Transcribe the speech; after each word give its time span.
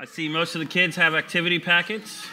I 0.00 0.04
see 0.04 0.28
most 0.28 0.54
of 0.54 0.60
the 0.60 0.66
kids 0.66 0.94
have 0.94 1.16
activity 1.16 1.58
packets. 1.58 2.24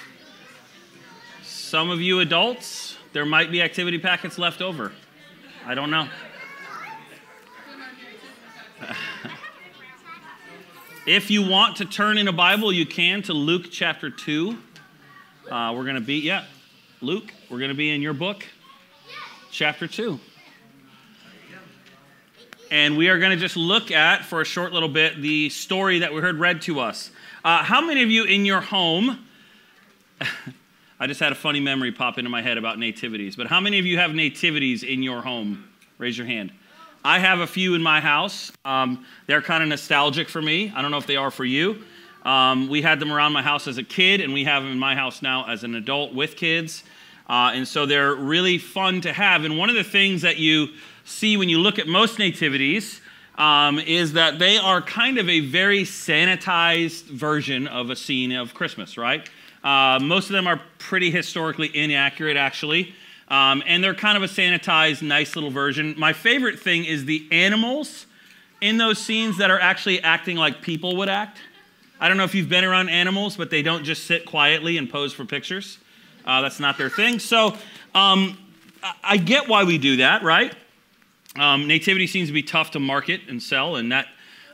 Some 1.42 1.90
of 1.90 1.99
you 1.99 2.19
adults, 2.19 2.95
there 3.11 3.26
might 3.26 3.49
be 3.49 3.60
activity 3.60 3.98
packets 3.98 4.38
left 4.38 4.62
over. 4.62 4.91
I 5.66 5.74
don't 5.74 5.90
know. 5.90 6.08
if 11.08 11.32
you 11.32 11.42
want 11.50 11.78
to 11.78 11.86
turn 11.86 12.20
in 12.20 12.28
a 12.28 12.32
Bible, 12.32 12.72
you 12.72 12.86
can 12.86 13.24
to 13.24 13.34
Luke 13.34 13.72
chapter 13.72 14.12
2. 14.12 14.56
Uh, 15.50 15.74
we're 15.76 15.86
going 15.86 15.96
to 15.96 16.02
be, 16.02 16.20
yeah, 16.20 16.45
Luke, 17.02 17.34
we're 17.50 17.57
going 17.57 17.71
to 17.71 17.75
be 17.75 17.89
in 17.89 18.00
your 18.00 18.13
book, 18.13 18.45
chapter 19.50 19.88
2. 19.88 20.20
And 22.70 22.95
we 22.95 23.09
are 23.09 23.18
going 23.18 23.32
to 23.32 23.38
just 23.38 23.57
look 23.57 23.89
at, 23.89 24.23
for 24.23 24.41
a 24.41 24.45
short 24.45 24.71
little 24.71 24.89
bit, 24.89 25.20
the 25.20 25.50
story 25.50 25.97
that 26.00 26.13
we 26.13 26.21
heard 26.21 26.38
read 26.38 26.61
to 26.63 26.79
us. 26.79 27.09
Uh, 27.46 27.62
how 27.62 27.80
many 27.80 28.02
of 28.02 28.09
you 28.09 28.23
in 28.23 28.43
your 28.43 28.59
home, 28.59 29.23
I 30.99 31.05
just 31.05 31.20
had 31.20 31.31
a 31.31 31.36
funny 31.36 31.59
memory 31.59 31.91
pop 31.91 32.17
into 32.17 32.31
my 32.31 32.41
head 32.41 32.58
about 32.58 32.80
nativities, 32.80 33.36
but 33.36 33.45
how 33.45 33.59
many 33.59 33.77
of 33.77 33.86
you 33.86 33.99
have 33.99 34.16
nativities 34.16 34.81
in 34.81 35.03
your 35.03 35.22
home? 35.22 35.63
Raise 36.00 36.17
your 36.17 36.26
hand. 36.26 36.52
I 37.03 37.20
have 37.20 37.41
a 37.41 37.45
few 37.45 37.76
in 37.76 37.84
my 37.84 38.02
house. 38.02 38.52
Um, 38.66 39.05
they're 39.27 39.44
kind 39.44 39.62
of 39.62 39.70
nostalgic 39.70 40.27
for 40.27 40.41
me. 40.41 40.73
I 40.76 40.81
don't 40.81 40.89
know 40.89 40.98
if 40.98 41.05
they 41.05 41.17
are 41.17 41.30
for 41.30 41.45
you. 41.45 41.84
Um, 42.23 42.67
we 42.67 42.81
had 42.81 43.00
them 43.00 43.12
around 43.12 43.31
my 43.34 43.44
house 43.44 43.67
as 43.67 43.77
a 43.77 43.84
kid, 43.84 44.22
and 44.22 44.34
we 44.34 44.44
have 44.45 44.64
them 44.64 44.72
in 44.72 44.80
my 44.80 44.95
house 44.95 45.22
now 45.22 45.48
as 45.48 45.64
an 45.64 45.75
adult 45.75 46.16
with 46.16 46.38
kids. 46.38 46.84
Uh, 47.30 47.52
and 47.53 47.67
so 47.67 47.86
they're 47.86 48.16
really 48.16 48.58
fun 48.58 49.02
to 49.02 49.14
have. 49.14 49.44
And 49.44 49.55
one 49.55 49.70
of 49.70 49.75
the 49.75 49.84
things 49.84 50.23
that 50.23 50.38
you 50.38 50.70
see 51.03 51.38
when 51.38 51.50
you 51.50 51.59
look 51.59 51.77
at 51.77 51.88
most 51.88 52.17
nativities 52.17 53.02
um, 53.38 53.80
is 53.80 54.13
that 54.13 54.39
they 54.39 54.57
are 54.57 54.81
kind 54.81 55.17
of 55.17 55.27
a 55.30 55.41
very 55.41 55.84
sanitized 55.84 57.03
version 57.03 57.67
of 57.67 57.89
a 57.89 57.95
scene 57.95 58.31
of 58.31 58.53
Christmas, 58.53 58.98
right? 58.98 59.30
Uh, 59.63 59.99
most 60.02 60.27
of 60.30 60.34
them 60.34 60.48
are 60.48 60.61
pretty 60.77 61.11
historically 61.11 61.75
inaccurate, 61.75 62.38
actually. 62.38 62.94
Um, 63.28 63.63
and 63.66 63.83
they're 63.83 63.95
kind 63.95 64.16
of 64.16 64.23
a 64.23 64.28
sanitized, 64.28 65.02
nice 65.02 65.36
little 65.36 65.50
version. 65.50 65.95
My 65.97 66.13
favorite 66.13 66.59
thing 66.59 66.86
is 66.86 67.06
the 67.06 67.28
animals 67.31 68.06
in 68.61 68.78
those 68.78 69.00
scenes 69.00 69.38
that 69.39 69.50
are 69.50 69.59
actually 69.59 70.02
acting 70.02 70.38
like 70.38 70.61
people 70.61 70.95
would 70.97 71.09
act. 71.09 71.39
I 72.00 72.08
don't 72.08 72.17
know 72.17 72.23
if 72.23 72.36
you've 72.36 72.50
been 72.50 72.63
around 72.63 72.89
animals, 72.89 73.36
but 73.36 73.50
they 73.50 73.63
don't 73.63 73.83
just 73.83 74.06
sit 74.06 74.25
quietly 74.25 74.78
and 74.78 74.89
pose 74.89 75.13
for 75.13 75.25
pictures. 75.25 75.80
Uh, 76.25 76.41
that's 76.41 76.59
not 76.59 76.78
their 76.78 76.89
thing. 76.89 77.19
So 77.19 77.56
um, 77.94 78.38
I 79.03 79.17
get 79.17 79.47
why 79.47 79.63
we 79.63 79.78
do 79.78 79.97
that, 79.97 80.22
right? 80.22 80.53
Um, 81.38 81.67
nativity 81.67 82.08
seems 82.08 82.30
to 82.30 82.33
be 82.33 82.44
tough 82.44 82.72
to 82.72 82.80
market 82.80 83.22
and 83.28 83.44
sell, 83.44 83.75
and 83.75 83.91
that 83.91 84.08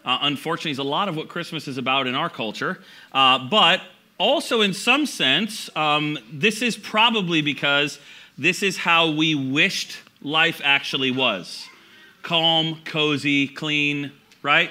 uh, 0.03 0.17
unfortunately 0.21 0.71
is 0.71 0.79
a 0.79 0.83
lot 0.83 1.09
of 1.09 1.15
what 1.15 1.27
Christmas 1.27 1.67
is 1.67 1.77
about 1.77 2.07
in 2.07 2.15
our 2.15 2.29
culture. 2.29 2.79
Uh, 3.11 3.37
but 3.49 3.81
also, 4.17 4.61
in 4.61 4.73
some 4.73 5.05
sense, 5.05 5.69
um, 5.75 6.17
this 6.31 6.61
is 6.61 6.77
probably 6.77 7.41
because 7.41 7.99
this 8.37 8.63
is 8.63 8.77
how 8.77 9.11
we 9.11 9.35
wished 9.35 9.97
life 10.21 10.61
actually 10.63 11.11
was 11.11 11.67
calm, 12.23 12.79
cozy, 12.85 13.47
clean, 13.47 14.11
right? 14.43 14.69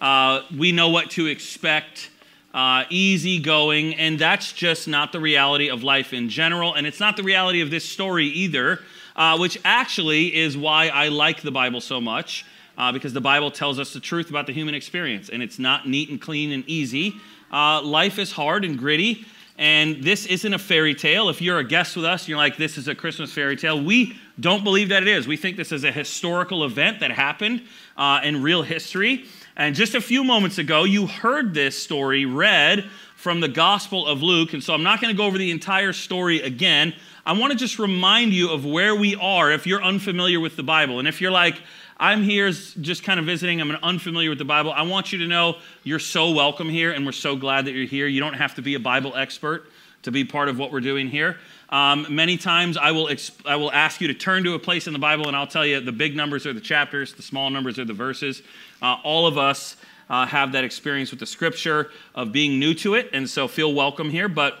Uh, 0.00 0.40
we 0.56 0.72
know 0.72 0.88
what 0.88 1.10
to 1.10 1.26
expect. 1.26 2.10
Uh, 2.54 2.84
easy 2.88 3.38
going, 3.38 3.94
and 3.96 4.18
that's 4.18 4.50
just 4.50 4.88
not 4.88 5.12
the 5.12 5.20
reality 5.20 5.68
of 5.68 5.82
life 5.82 6.14
in 6.14 6.30
general, 6.30 6.72
and 6.72 6.86
it's 6.86 7.00
not 7.00 7.18
the 7.18 7.22
reality 7.22 7.60
of 7.60 7.70
this 7.70 7.84
story 7.84 8.28
either 8.28 8.80
uh, 9.16 9.36
which 9.38 9.58
actually 9.64 10.36
is 10.36 10.56
why 10.56 10.88
I 10.88 11.08
like 11.08 11.40
the 11.40 11.50
Bible 11.50 11.80
so 11.80 12.00
much, 12.00 12.44
uh, 12.78 12.92
because 12.92 13.12
the 13.12 13.20
Bible 13.20 13.50
tells 13.50 13.80
us 13.80 13.92
the 13.92 14.00
truth 14.00 14.30
about 14.30 14.46
the 14.46 14.52
human 14.52 14.74
experience, 14.74 15.30
and 15.30 15.42
it's 15.42 15.58
not 15.58 15.88
neat 15.88 16.10
and 16.10 16.20
clean 16.20 16.52
and 16.52 16.62
easy. 16.68 17.14
Uh, 17.50 17.82
life 17.82 18.18
is 18.18 18.32
hard 18.32 18.64
and 18.64 18.78
gritty, 18.78 19.24
and 19.58 20.02
this 20.02 20.26
isn't 20.26 20.52
a 20.52 20.58
fairy 20.58 20.94
tale. 20.94 21.30
If 21.30 21.40
you're 21.40 21.58
a 21.58 21.64
guest 21.64 21.96
with 21.96 22.04
us, 22.04 22.28
you're 22.28 22.36
like, 22.36 22.58
this 22.58 22.76
is 22.76 22.88
a 22.88 22.94
Christmas 22.94 23.32
fairy 23.32 23.56
tale. 23.56 23.82
We 23.82 24.18
don't 24.38 24.62
believe 24.62 24.90
that 24.90 25.02
it 25.02 25.08
is. 25.08 25.26
We 25.26 25.38
think 25.38 25.56
this 25.56 25.72
is 25.72 25.82
a 25.84 25.92
historical 25.92 26.64
event 26.64 27.00
that 27.00 27.10
happened 27.10 27.62
uh, 27.96 28.20
in 28.22 28.42
real 28.42 28.62
history. 28.62 29.24
And 29.56 29.74
just 29.74 29.94
a 29.94 30.00
few 30.02 30.22
moments 30.22 30.58
ago, 30.58 30.84
you 30.84 31.06
heard 31.06 31.54
this 31.54 31.82
story 31.82 32.26
read 32.26 32.90
from 33.16 33.40
the 33.40 33.48
Gospel 33.48 34.06
of 34.06 34.22
Luke. 34.22 34.52
And 34.52 34.62
so 34.62 34.74
I'm 34.74 34.82
not 34.82 35.00
going 35.00 35.14
to 35.14 35.16
go 35.16 35.24
over 35.24 35.38
the 35.38 35.50
entire 35.50 35.94
story 35.94 36.42
again. 36.42 36.94
I 37.26 37.32
want 37.32 37.50
to 37.50 37.58
just 37.58 37.80
remind 37.80 38.32
you 38.32 38.52
of 38.52 38.64
where 38.64 38.94
we 38.94 39.16
are 39.16 39.50
if 39.50 39.66
you're 39.66 39.82
unfamiliar 39.82 40.38
with 40.38 40.54
the 40.54 40.62
Bible. 40.62 41.00
And 41.00 41.08
if 41.08 41.20
you're 41.20 41.32
like, 41.32 41.60
I'm 41.98 42.22
here 42.22 42.48
just 42.52 43.02
kind 43.02 43.18
of 43.18 43.26
visiting, 43.26 43.60
I'm 43.60 43.72
unfamiliar 43.72 44.30
with 44.30 44.38
the 44.38 44.44
Bible, 44.44 44.70
I 44.70 44.82
want 44.82 45.12
you 45.12 45.18
to 45.18 45.26
know 45.26 45.56
you're 45.82 45.98
so 45.98 46.30
welcome 46.30 46.68
here 46.68 46.92
and 46.92 47.04
we're 47.04 47.10
so 47.10 47.34
glad 47.34 47.64
that 47.64 47.72
you're 47.72 47.88
here. 47.88 48.06
You 48.06 48.20
don't 48.20 48.34
have 48.34 48.54
to 48.54 48.62
be 48.62 48.76
a 48.76 48.78
Bible 48.78 49.12
expert 49.16 49.68
to 50.04 50.12
be 50.12 50.24
part 50.24 50.48
of 50.48 50.56
what 50.56 50.70
we're 50.70 50.78
doing 50.78 51.08
here. 51.08 51.36
Um, 51.68 52.06
many 52.08 52.36
times 52.36 52.76
I 52.76 52.92
will, 52.92 53.06
exp- 53.06 53.44
I 53.44 53.56
will 53.56 53.72
ask 53.72 54.00
you 54.00 54.06
to 54.06 54.14
turn 54.14 54.44
to 54.44 54.54
a 54.54 54.58
place 54.60 54.86
in 54.86 54.92
the 54.92 55.00
Bible 55.00 55.26
and 55.26 55.36
I'll 55.36 55.48
tell 55.48 55.66
you 55.66 55.80
the 55.80 55.90
big 55.90 56.14
numbers 56.14 56.46
are 56.46 56.52
the 56.52 56.60
chapters, 56.60 57.12
the 57.12 57.22
small 57.22 57.50
numbers 57.50 57.76
are 57.80 57.84
the 57.84 57.92
verses. 57.92 58.40
Uh, 58.80 58.98
all 59.02 59.26
of 59.26 59.36
us 59.36 59.74
uh, 60.08 60.26
have 60.26 60.52
that 60.52 60.62
experience 60.62 61.10
with 61.10 61.18
the 61.18 61.26
scripture 61.26 61.90
of 62.14 62.30
being 62.30 62.60
new 62.60 62.72
to 62.74 62.94
it, 62.94 63.10
and 63.12 63.28
so 63.28 63.48
feel 63.48 63.74
welcome 63.74 64.10
here. 64.10 64.28
But 64.28 64.60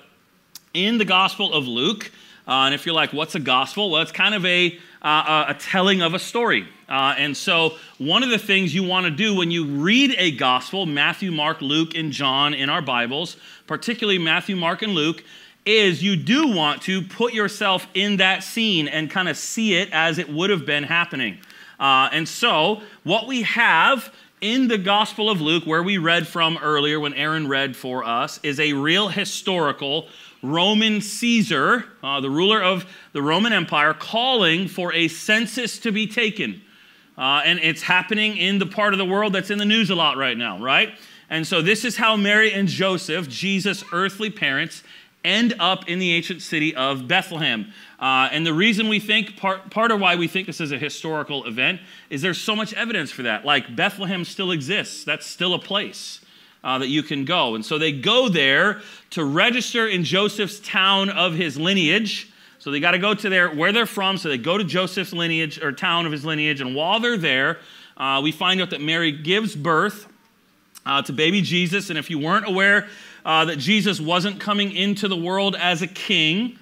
in 0.74 0.98
the 0.98 1.04
Gospel 1.04 1.54
of 1.54 1.68
Luke, 1.68 2.10
uh, 2.46 2.66
and 2.66 2.74
if 2.74 2.86
you're 2.86 2.94
like, 2.94 3.12
what's 3.12 3.34
a 3.34 3.40
gospel? 3.40 3.90
Well, 3.90 4.02
it's 4.02 4.12
kind 4.12 4.34
of 4.34 4.44
a, 4.44 4.78
uh, 5.02 5.46
a 5.48 5.54
telling 5.54 6.00
of 6.00 6.14
a 6.14 6.18
story. 6.18 6.68
Uh, 6.88 7.14
and 7.18 7.36
so, 7.36 7.74
one 7.98 8.22
of 8.22 8.30
the 8.30 8.38
things 8.38 8.72
you 8.72 8.84
want 8.84 9.04
to 9.04 9.10
do 9.10 9.34
when 9.34 9.50
you 9.50 9.66
read 9.66 10.14
a 10.18 10.30
gospel, 10.30 10.86
Matthew, 10.86 11.32
Mark, 11.32 11.60
Luke, 11.60 11.96
and 11.96 12.12
John 12.12 12.54
in 12.54 12.70
our 12.70 12.82
Bibles, 12.82 13.36
particularly 13.66 14.18
Matthew, 14.18 14.54
Mark, 14.54 14.82
and 14.82 14.94
Luke, 14.94 15.24
is 15.64 16.04
you 16.04 16.14
do 16.14 16.46
want 16.46 16.82
to 16.82 17.02
put 17.02 17.34
yourself 17.34 17.88
in 17.94 18.18
that 18.18 18.44
scene 18.44 18.86
and 18.86 19.10
kind 19.10 19.28
of 19.28 19.36
see 19.36 19.74
it 19.74 19.88
as 19.90 20.18
it 20.18 20.28
would 20.28 20.50
have 20.50 20.64
been 20.64 20.84
happening. 20.84 21.38
Uh, 21.80 22.08
and 22.12 22.28
so, 22.28 22.82
what 23.02 23.26
we 23.26 23.42
have 23.42 24.12
in 24.40 24.68
the 24.68 24.78
Gospel 24.78 25.28
of 25.28 25.40
Luke, 25.40 25.64
where 25.64 25.82
we 25.82 25.98
read 25.98 26.28
from 26.28 26.58
earlier 26.62 27.00
when 27.00 27.14
Aaron 27.14 27.48
read 27.48 27.76
for 27.76 28.04
us, 28.04 28.38
is 28.44 28.60
a 28.60 28.72
real 28.74 29.08
historical 29.08 30.08
Roman 30.42 31.00
Caesar, 31.00 31.84
uh, 32.02 32.20
the 32.20 32.30
ruler 32.30 32.62
of 32.62 32.86
the 33.12 33.22
Roman 33.22 33.52
Empire, 33.52 33.94
calling 33.94 34.68
for 34.68 34.92
a 34.92 35.08
census 35.08 35.78
to 35.80 35.92
be 35.92 36.06
taken. 36.06 36.62
Uh, 37.18 37.42
and 37.44 37.58
it's 37.60 37.82
happening 37.82 38.36
in 38.36 38.58
the 38.58 38.66
part 38.66 38.92
of 38.92 38.98
the 38.98 39.04
world 39.04 39.32
that's 39.32 39.50
in 39.50 39.58
the 39.58 39.64
news 39.64 39.90
a 39.90 39.94
lot 39.94 40.16
right 40.16 40.36
now, 40.36 40.58
right? 40.58 40.94
And 41.30 41.46
so 41.46 41.62
this 41.62 41.84
is 41.84 41.96
how 41.96 42.16
Mary 42.16 42.52
and 42.52 42.68
Joseph, 42.68 43.28
Jesus' 43.28 43.82
earthly 43.92 44.30
parents, 44.30 44.82
end 45.24 45.54
up 45.58 45.88
in 45.88 45.98
the 45.98 46.12
ancient 46.12 46.40
city 46.40 46.74
of 46.76 47.08
Bethlehem. 47.08 47.72
Uh, 47.98 48.28
and 48.30 48.46
the 48.46 48.52
reason 48.52 48.86
we 48.86 49.00
think, 49.00 49.36
part, 49.36 49.70
part 49.70 49.90
of 49.90 49.98
why 49.98 50.14
we 50.14 50.28
think 50.28 50.46
this 50.46 50.60
is 50.60 50.70
a 50.70 50.78
historical 50.78 51.44
event, 51.46 51.80
is 52.10 52.22
there's 52.22 52.40
so 52.40 52.54
much 52.54 52.72
evidence 52.74 53.10
for 53.10 53.22
that. 53.22 53.44
Like 53.44 53.74
Bethlehem 53.74 54.24
still 54.24 54.52
exists, 54.52 55.02
that's 55.02 55.26
still 55.26 55.54
a 55.54 55.58
place 55.58 56.20
uh, 56.66 56.78
that 56.78 56.88
you 56.88 57.00
can 57.00 57.24
go. 57.24 57.54
And 57.54 57.64
so 57.64 57.78
they 57.78 57.92
go 57.92 58.28
there 58.28 58.80
to 59.10 59.24
register 59.24 59.86
in 59.86 60.02
Joseph's 60.02 60.58
town 60.58 61.10
of 61.10 61.32
his 61.32 61.56
lineage. 61.56 62.28
So 62.58 62.72
they 62.72 62.80
got 62.80 62.90
to 62.90 62.98
go 62.98 63.14
to 63.14 63.28
their 63.28 63.48
where 63.50 63.70
they're 63.70 63.86
from. 63.86 64.18
So 64.18 64.28
they 64.28 64.36
go 64.36 64.58
to 64.58 64.64
Joseph's 64.64 65.12
lineage 65.12 65.62
or 65.62 65.70
town 65.70 66.06
of 66.06 66.12
his 66.12 66.24
lineage. 66.24 66.60
And 66.60 66.74
while 66.74 66.98
they're 66.98 67.16
there, 67.16 67.60
uh, 67.96 68.20
we 68.20 68.32
find 68.32 68.60
out 68.60 68.70
that 68.70 68.80
Mary 68.80 69.12
gives 69.12 69.54
birth 69.54 70.08
uh, 70.84 71.02
to 71.02 71.12
baby 71.12 71.40
Jesus. 71.40 71.88
And 71.88 71.96
if 71.96 72.10
you 72.10 72.18
weren't 72.18 72.48
aware 72.48 72.88
uh, 73.24 73.44
that 73.44 73.60
Jesus 73.60 74.00
wasn't 74.00 74.40
coming 74.40 74.72
into 74.74 75.06
the 75.06 75.16
world 75.16 75.54
as 75.54 75.82
a 75.82 75.86
king, 75.86 76.58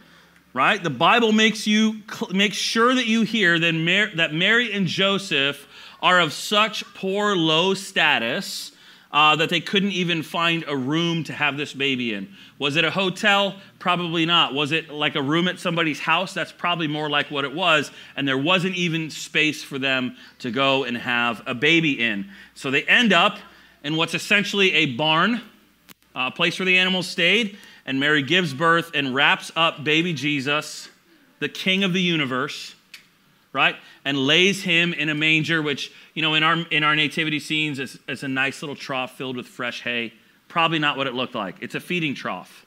right? 0.53 0.83
The 0.83 0.91
Bible 0.91 1.33
makes 1.33 1.67
you 1.67 2.03
make 2.31 2.53
sure 2.53 2.95
that 2.95 3.07
you 3.07 3.23
hear 3.23 3.59
that, 3.59 4.13
that 4.17 4.35
Mary 4.35 4.71
and 4.71 4.87
Joseph 4.87 5.67
are 6.03 6.21
of 6.21 6.35
such 6.35 6.85
poor, 6.93 7.35
low 7.35 7.73
status 7.73 8.73
uh, 9.15 9.37
that 9.37 9.49
they 9.49 9.61
couldn't 9.61 9.93
even 9.93 10.25
find 10.25 10.65
a 10.67 10.77
room 10.77 11.23
to 11.23 11.33
have 11.33 11.57
this 11.57 11.73
baby 11.73 12.13
in. 12.13 12.29
Was 12.59 12.75
it 12.75 12.85
a 12.85 12.91
hotel? 12.91 13.55
Probably 13.79 14.27
not. 14.27 14.55
Was 14.55 14.73
it 14.73 14.91
like 14.91 15.15
a 15.15 15.23
room 15.23 15.47
at 15.47 15.61
somebody's 15.61 16.01
house? 16.01 16.35
That's 16.35 16.51
probably 16.51 16.89
more 16.89 17.09
like 17.09 17.31
what 17.31 17.45
it 17.45 17.55
was. 17.55 17.93
And 18.17 18.27
there 18.27 18.37
wasn't 18.37 18.75
even 18.75 19.11
space 19.11 19.63
for 19.63 19.79
them 19.79 20.17
to 20.41 20.51
go 20.51 20.83
and 20.83 20.97
have 20.97 21.45
a 21.47 21.55
baby 21.55 22.03
in. 22.03 22.29
So 22.55 22.73
they 22.73 22.83
end 22.83 23.13
up 23.13 23.39
in 23.85 23.95
what's 23.95 24.15
essentially 24.15 24.73
a 24.73 24.87
barn, 24.97 25.41
a 26.17 26.33
place 26.33 26.59
where 26.59 26.67
the 26.67 26.77
animals 26.77 27.07
stayed. 27.07 27.57
And 27.87 28.01
Mary 28.01 28.23
gives 28.23 28.53
birth 28.53 28.91
and 28.95 29.15
wraps 29.15 29.53
up 29.55 29.85
baby 29.85 30.13
Jesus, 30.13 30.89
the 31.39 31.49
king 31.49 31.85
of 31.85 31.93
the 31.93 32.03
universe, 32.03 32.74
right? 33.55 33.77
And 34.05 34.19
lays 34.19 34.63
him 34.63 34.93
in 34.93 35.09
a 35.09 35.15
manger, 35.15 35.63
which 35.63 35.91
you 36.13 36.21
know, 36.21 36.35
in 36.35 36.43
our, 36.43 36.59
in 36.71 36.85
our 36.85 36.95
nativity 36.95 37.41
scenes, 37.41 37.79
it's 37.79 38.23
a 38.23 38.29
nice 38.29 38.61
little 38.61 38.77
trough 38.77 39.17
filled 39.17 39.37
with 39.37 39.47
fresh 39.47 39.83
hay. 39.83 40.13
Probably 40.49 40.79
not 40.79 40.99
what 40.99 41.07
it 41.07 41.15
looked 41.15 41.35
like. 41.35 41.57
It's 41.61 41.75
a 41.75 41.81
feeding 41.81 42.15
trough. 42.15 42.67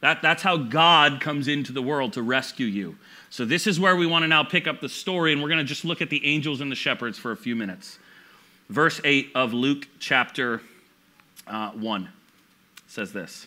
That, 0.00 0.20
that's 0.20 0.42
how 0.42 0.56
God 0.56 1.20
comes 1.20 1.48
into 1.48 1.72
the 1.72 1.80
world 1.80 2.14
to 2.14 2.22
rescue 2.22 2.66
you. 2.66 2.96
So, 3.30 3.44
this 3.44 3.66
is 3.66 3.80
where 3.80 3.96
we 3.96 4.06
want 4.06 4.24
to 4.24 4.28
now 4.28 4.42
pick 4.42 4.66
up 4.66 4.80
the 4.80 4.88
story, 4.88 5.32
and 5.32 5.42
we're 5.42 5.48
going 5.48 5.58
to 5.58 5.64
just 5.64 5.84
look 5.84 6.02
at 6.02 6.10
the 6.10 6.24
angels 6.26 6.60
and 6.60 6.70
the 6.70 6.76
shepherds 6.76 7.18
for 7.18 7.30
a 7.30 7.36
few 7.36 7.56
minutes. 7.56 7.98
Verse 8.68 9.00
8 9.02 9.30
of 9.34 9.54
Luke 9.54 9.88
chapter 9.98 10.60
uh, 11.46 11.70
1 11.70 12.08
says 12.86 13.12
this. 13.12 13.46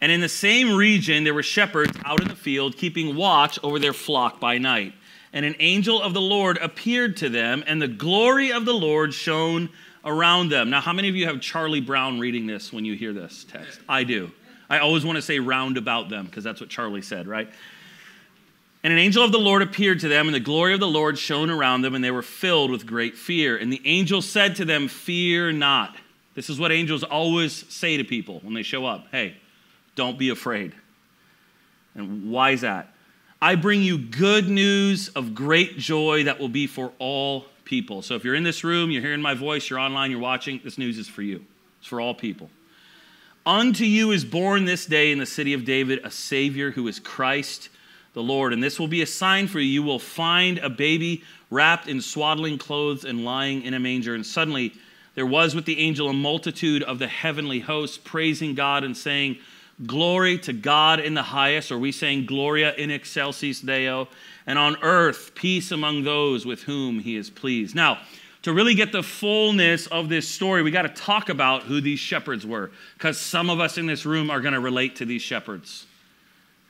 And 0.00 0.12
in 0.12 0.20
the 0.20 0.28
same 0.28 0.74
region, 0.74 1.24
there 1.24 1.34
were 1.34 1.42
shepherds 1.42 1.98
out 2.04 2.20
in 2.20 2.28
the 2.28 2.36
field, 2.36 2.76
keeping 2.76 3.16
watch 3.16 3.58
over 3.62 3.78
their 3.78 3.92
flock 3.92 4.38
by 4.38 4.58
night. 4.58 4.92
And 5.34 5.44
an 5.44 5.56
angel 5.58 6.00
of 6.00 6.14
the 6.14 6.20
Lord 6.20 6.58
appeared 6.58 7.16
to 7.18 7.28
them, 7.28 7.64
and 7.66 7.82
the 7.82 7.88
glory 7.88 8.52
of 8.52 8.64
the 8.64 8.72
Lord 8.72 9.12
shone 9.12 9.68
around 10.04 10.50
them. 10.50 10.70
Now, 10.70 10.80
how 10.80 10.92
many 10.92 11.08
of 11.08 11.16
you 11.16 11.26
have 11.26 11.40
Charlie 11.40 11.80
Brown 11.80 12.20
reading 12.20 12.46
this 12.46 12.72
when 12.72 12.84
you 12.84 12.94
hear 12.94 13.12
this 13.12 13.44
text? 13.44 13.80
I 13.88 14.04
do. 14.04 14.30
I 14.70 14.78
always 14.78 15.04
want 15.04 15.16
to 15.16 15.22
say 15.22 15.40
round 15.40 15.76
about 15.76 16.08
them 16.08 16.26
because 16.26 16.44
that's 16.44 16.60
what 16.60 16.70
Charlie 16.70 17.02
said, 17.02 17.26
right? 17.26 17.50
And 18.84 18.92
an 18.92 18.98
angel 18.98 19.24
of 19.24 19.32
the 19.32 19.38
Lord 19.38 19.60
appeared 19.60 19.98
to 20.00 20.08
them, 20.08 20.26
and 20.28 20.34
the 20.34 20.40
glory 20.40 20.72
of 20.72 20.78
the 20.78 20.86
Lord 20.86 21.18
shone 21.18 21.50
around 21.50 21.82
them, 21.82 21.96
and 21.96 22.04
they 22.04 22.12
were 22.12 22.22
filled 22.22 22.70
with 22.70 22.86
great 22.86 23.16
fear. 23.16 23.56
And 23.56 23.72
the 23.72 23.82
angel 23.84 24.22
said 24.22 24.54
to 24.56 24.64
them, 24.64 24.86
Fear 24.86 25.52
not. 25.52 25.96
This 26.34 26.48
is 26.48 26.60
what 26.60 26.70
angels 26.70 27.02
always 27.02 27.64
say 27.72 27.96
to 27.96 28.04
people 28.04 28.38
when 28.44 28.54
they 28.54 28.62
show 28.62 28.86
up 28.86 29.08
Hey, 29.10 29.36
don't 29.96 30.16
be 30.16 30.28
afraid. 30.28 30.74
And 31.96 32.30
why 32.30 32.50
is 32.50 32.60
that? 32.60 32.93
I 33.44 33.56
bring 33.56 33.82
you 33.82 33.98
good 33.98 34.48
news 34.48 35.08
of 35.08 35.34
great 35.34 35.76
joy 35.76 36.24
that 36.24 36.40
will 36.40 36.48
be 36.48 36.66
for 36.66 36.92
all 36.98 37.44
people. 37.66 38.00
So 38.00 38.14
if 38.14 38.24
you're 38.24 38.34
in 38.34 38.42
this 38.42 38.64
room, 38.64 38.90
you're 38.90 39.02
hearing 39.02 39.20
my 39.20 39.34
voice, 39.34 39.68
you're 39.68 39.78
online, 39.78 40.10
you're 40.10 40.18
watching, 40.18 40.62
this 40.64 40.78
news 40.78 40.96
is 40.96 41.08
for 41.08 41.20
you. 41.20 41.44
It's 41.78 41.86
for 41.86 42.00
all 42.00 42.14
people. 42.14 42.48
Unto 43.44 43.84
you 43.84 44.12
is 44.12 44.24
born 44.24 44.64
this 44.64 44.86
day 44.86 45.12
in 45.12 45.18
the 45.18 45.26
city 45.26 45.52
of 45.52 45.66
David 45.66 46.00
a 46.04 46.10
Savior 46.10 46.70
who 46.70 46.88
is 46.88 46.98
Christ 46.98 47.68
the 48.14 48.22
Lord. 48.22 48.54
And 48.54 48.62
this 48.62 48.80
will 48.80 48.88
be 48.88 49.02
a 49.02 49.06
sign 49.06 49.46
for 49.46 49.60
you. 49.60 49.66
You 49.66 49.82
will 49.82 49.98
find 49.98 50.56
a 50.60 50.70
baby 50.70 51.22
wrapped 51.50 51.86
in 51.86 52.00
swaddling 52.00 52.56
clothes 52.56 53.04
and 53.04 53.26
lying 53.26 53.60
in 53.60 53.74
a 53.74 53.78
manger. 53.78 54.14
And 54.14 54.24
suddenly 54.24 54.72
there 55.16 55.26
was 55.26 55.54
with 55.54 55.66
the 55.66 55.80
angel 55.80 56.08
a 56.08 56.14
multitude 56.14 56.82
of 56.82 56.98
the 56.98 57.08
heavenly 57.08 57.60
hosts 57.60 57.98
praising 57.98 58.54
God 58.54 58.84
and 58.84 58.96
saying, 58.96 59.36
Glory 59.86 60.38
to 60.38 60.52
God 60.52 61.00
in 61.00 61.14
the 61.14 61.22
highest, 61.22 61.72
or 61.72 61.78
we 61.78 61.90
saying 61.90 62.26
Gloria 62.26 62.74
in 62.74 62.90
excelsis 62.90 63.60
Deo, 63.60 64.08
and 64.46 64.58
on 64.58 64.76
earth 64.82 65.34
peace 65.34 65.72
among 65.72 66.04
those 66.04 66.46
with 66.46 66.62
whom 66.62 67.00
he 67.00 67.16
is 67.16 67.28
pleased. 67.28 67.74
Now, 67.74 67.98
to 68.42 68.52
really 68.52 68.74
get 68.74 68.92
the 68.92 69.02
fullness 69.02 69.86
of 69.86 70.08
this 70.08 70.28
story, 70.28 70.62
we 70.62 70.70
got 70.70 70.82
to 70.82 70.90
talk 70.90 71.28
about 71.28 71.62
who 71.62 71.80
these 71.80 71.98
shepherds 71.98 72.46
were, 72.46 72.70
because 72.92 73.18
some 73.18 73.50
of 73.50 73.58
us 73.58 73.78
in 73.78 73.86
this 73.86 74.04
room 74.04 74.30
are 74.30 74.40
going 74.40 74.54
to 74.54 74.60
relate 74.60 74.96
to 74.96 75.06
these 75.06 75.22
shepherds. 75.22 75.86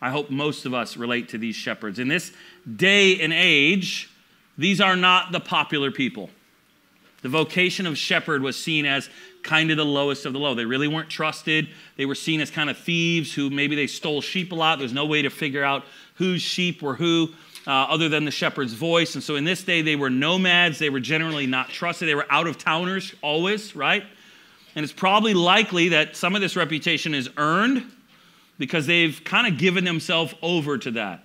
I 0.00 0.10
hope 0.10 0.30
most 0.30 0.66
of 0.66 0.72
us 0.72 0.96
relate 0.96 1.30
to 1.30 1.38
these 1.38 1.56
shepherds. 1.56 1.98
In 1.98 2.08
this 2.08 2.32
day 2.76 3.20
and 3.20 3.32
age, 3.32 4.08
these 4.56 4.80
are 4.80 4.96
not 4.96 5.32
the 5.32 5.40
popular 5.40 5.90
people. 5.90 6.30
The 7.22 7.28
vocation 7.28 7.86
of 7.86 7.98
shepherd 7.98 8.42
was 8.42 8.62
seen 8.62 8.86
as 8.86 9.08
kind 9.44 9.70
of 9.70 9.76
the 9.76 9.84
lowest 9.84 10.26
of 10.26 10.32
the 10.32 10.38
low. 10.38 10.54
They 10.54 10.64
really 10.64 10.88
weren't 10.88 11.10
trusted. 11.10 11.68
They 11.96 12.06
were 12.06 12.14
seen 12.16 12.40
as 12.40 12.50
kind 12.50 12.68
of 12.68 12.76
thieves 12.76 13.32
who 13.32 13.50
maybe 13.50 13.76
they 13.76 13.86
stole 13.86 14.20
sheep 14.20 14.50
a 14.50 14.54
lot. 14.54 14.78
There's 14.78 14.92
no 14.92 15.06
way 15.06 15.22
to 15.22 15.30
figure 15.30 15.62
out 15.62 15.84
whose 16.16 16.42
sheep 16.42 16.82
were 16.82 16.94
who. 16.94 17.28
Uh, 17.66 17.70
other 17.88 18.10
than 18.10 18.26
the 18.26 18.30
shepherd's 18.30 18.74
voice. 18.74 19.14
And 19.14 19.24
so 19.24 19.36
in 19.36 19.44
this 19.44 19.62
day, 19.62 19.80
they 19.80 19.96
were 19.96 20.10
nomads. 20.10 20.78
They 20.78 20.90
were 20.90 21.00
generally 21.00 21.46
not 21.46 21.70
trusted. 21.70 22.06
They 22.06 22.14
were 22.14 22.26
out 22.28 22.46
of 22.46 22.58
towners 22.58 23.14
always, 23.22 23.74
right? 23.74 24.04
And 24.76 24.84
it's 24.84 24.92
probably 24.92 25.32
likely 25.32 25.88
that 25.88 26.14
some 26.14 26.34
of 26.34 26.42
this 26.42 26.56
reputation 26.56 27.14
is 27.14 27.30
earned 27.38 27.90
because 28.58 28.86
they've 28.86 29.18
kind 29.24 29.46
of 29.46 29.58
given 29.58 29.84
themselves 29.84 30.34
over 30.42 30.76
to 30.76 30.90
that. 30.90 31.24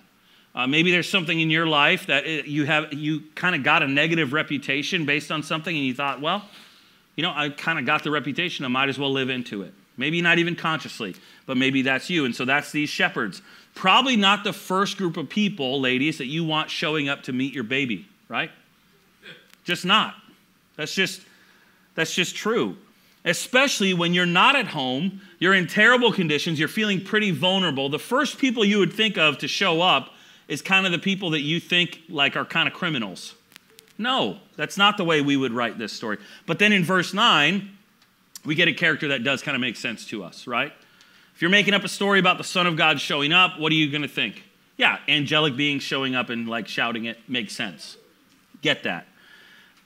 Uh, 0.54 0.66
maybe 0.66 0.90
there's 0.90 1.08
something 1.08 1.38
in 1.38 1.50
your 1.50 1.66
life 1.66 2.06
that 2.06 2.26
it, 2.26 2.46
you 2.46 2.64
have 2.64 2.92
you 2.92 3.22
kind 3.34 3.54
of 3.54 3.62
got 3.62 3.82
a 3.82 3.86
negative 3.86 4.32
reputation 4.32 5.06
based 5.06 5.30
on 5.30 5.42
something, 5.42 5.76
and 5.76 5.84
you 5.84 5.94
thought, 5.94 6.20
well, 6.20 6.44
you 7.20 7.26
know, 7.26 7.34
I 7.36 7.50
kind 7.50 7.78
of 7.78 7.84
got 7.84 8.02
the 8.02 8.10
reputation, 8.10 8.64
I 8.64 8.68
might 8.68 8.88
as 8.88 8.98
well 8.98 9.12
live 9.12 9.28
into 9.28 9.60
it. 9.60 9.74
Maybe 9.98 10.22
not 10.22 10.38
even 10.38 10.56
consciously, 10.56 11.14
but 11.44 11.58
maybe 11.58 11.82
that's 11.82 12.08
you. 12.08 12.24
And 12.24 12.34
so 12.34 12.46
that's 12.46 12.72
these 12.72 12.88
shepherds. 12.88 13.42
Probably 13.74 14.16
not 14.16 14.42
the 14.42 14.54
first 14.54 14.96
group 14.96 15.18
of 15.18 15.28
people, 15.28 15.82
ladies, 15.82 16.16
that 16.16 16.28
you 16.28 16.44
want 16.44 16.70
showing 16.70 17.10
up 17.10 17.24
to 17.24 17.34
meet 17.34 17.52
your 17.52 17.64
baby, 17.64 18.08
right? 18.30 18.50
Just 19.64 19.84
not. 19.84 20.14
That's 20.76 20.94
just 20.94 21.20
that's 21.94 22.14
just 22.14 22.34
true. 22.34 22.78
Especially 23.26 23.92
when 23.92 24.14
you're 24.14 24.24
not 24.24 24.56
at 24.56 24.68
home, 24.68 25.20
you're 25.40 25.52
in 25.52 25.66
terrible 25.66 26.14
conditions, 26.14 26.58
you're 26.58 26.68
feeling 26.68 27.04
pretty 27.04 27.32
vulnerable. 27.32 27.90
The 27.90 27.98
first 27.98 28.38
people 28.38 28.64
you 28.64 28.78
would 28.78 28.94
think 28.94 29.18
of 29.18 29.36
to 29.36 29.46
show 29.46 29.82
up 29.82 30.14
is 30.48 30.62
kind 30.62 30.86
of 30.86 30.92
the 30.92 30.98
people 30.98 31.28
that 31.30 31.42
you 31.42 31.60
think 31.60 32.00
like 32.08 32.34
are 32.34 32.46
kind 32.46 32.66
of 32.66 32.72
criminals. 32.72 33.34
No, 34.00 34.38
that's 34.56 34.78
not 34.78 34.96
the 34.96 35.04
way 35.04 35.20
we 35.20 35.36
would 35.36 35.52
write 35.52 35.76
this 35.76 35.92
story. 35.92 36.16
But 36.46 36.58
then 36.58 36.72
in 36.72 36.82
verse 36.82 37.12
9, 37.12 37.68
we 38.46 38.54
get 38.54 38.66
a 38.66 38.72
character 38.72 39.08
that 39.08 39.22
does 39.22 39.42
kind 39.42 39.54
of 39.54 39.60
make 39.60 39.76
sense 39.76 40.06
to 40.06 40.24
us, 40.24 40.46
right? 40.46 40.72
If 41.34 41.42
you're 41.42 41.50
making 41.50 41.74
up 41.74 41.84
a 41.84 41.88
story 41.88 42.18
about 42.18 42.38
the 42.38 42.44
Son 42.44 42.66
of 42.66 42.78
God 42.78 42.98
showing 42.98 43.30
up, 43.30 43.60
what 43.60 43.70
are 43.70 43.74
you 43.74 43.90
going 43.90 44.00
to 44.00 44.08
think? 44.08 44.42
Yeah, 44.78 44.96
angelic 45.06 45.54
beings 45.54 45.82
showing 45.82 46.14
up 46.14 46.30
and 46.30 46.48
like 46.48 46.66
shouting 46.66 47.04
it 47.04 47.18
makes 47.28 47.54
sense. 47.54 47.98
Get 48.62 48.84
that. 48.84 49.06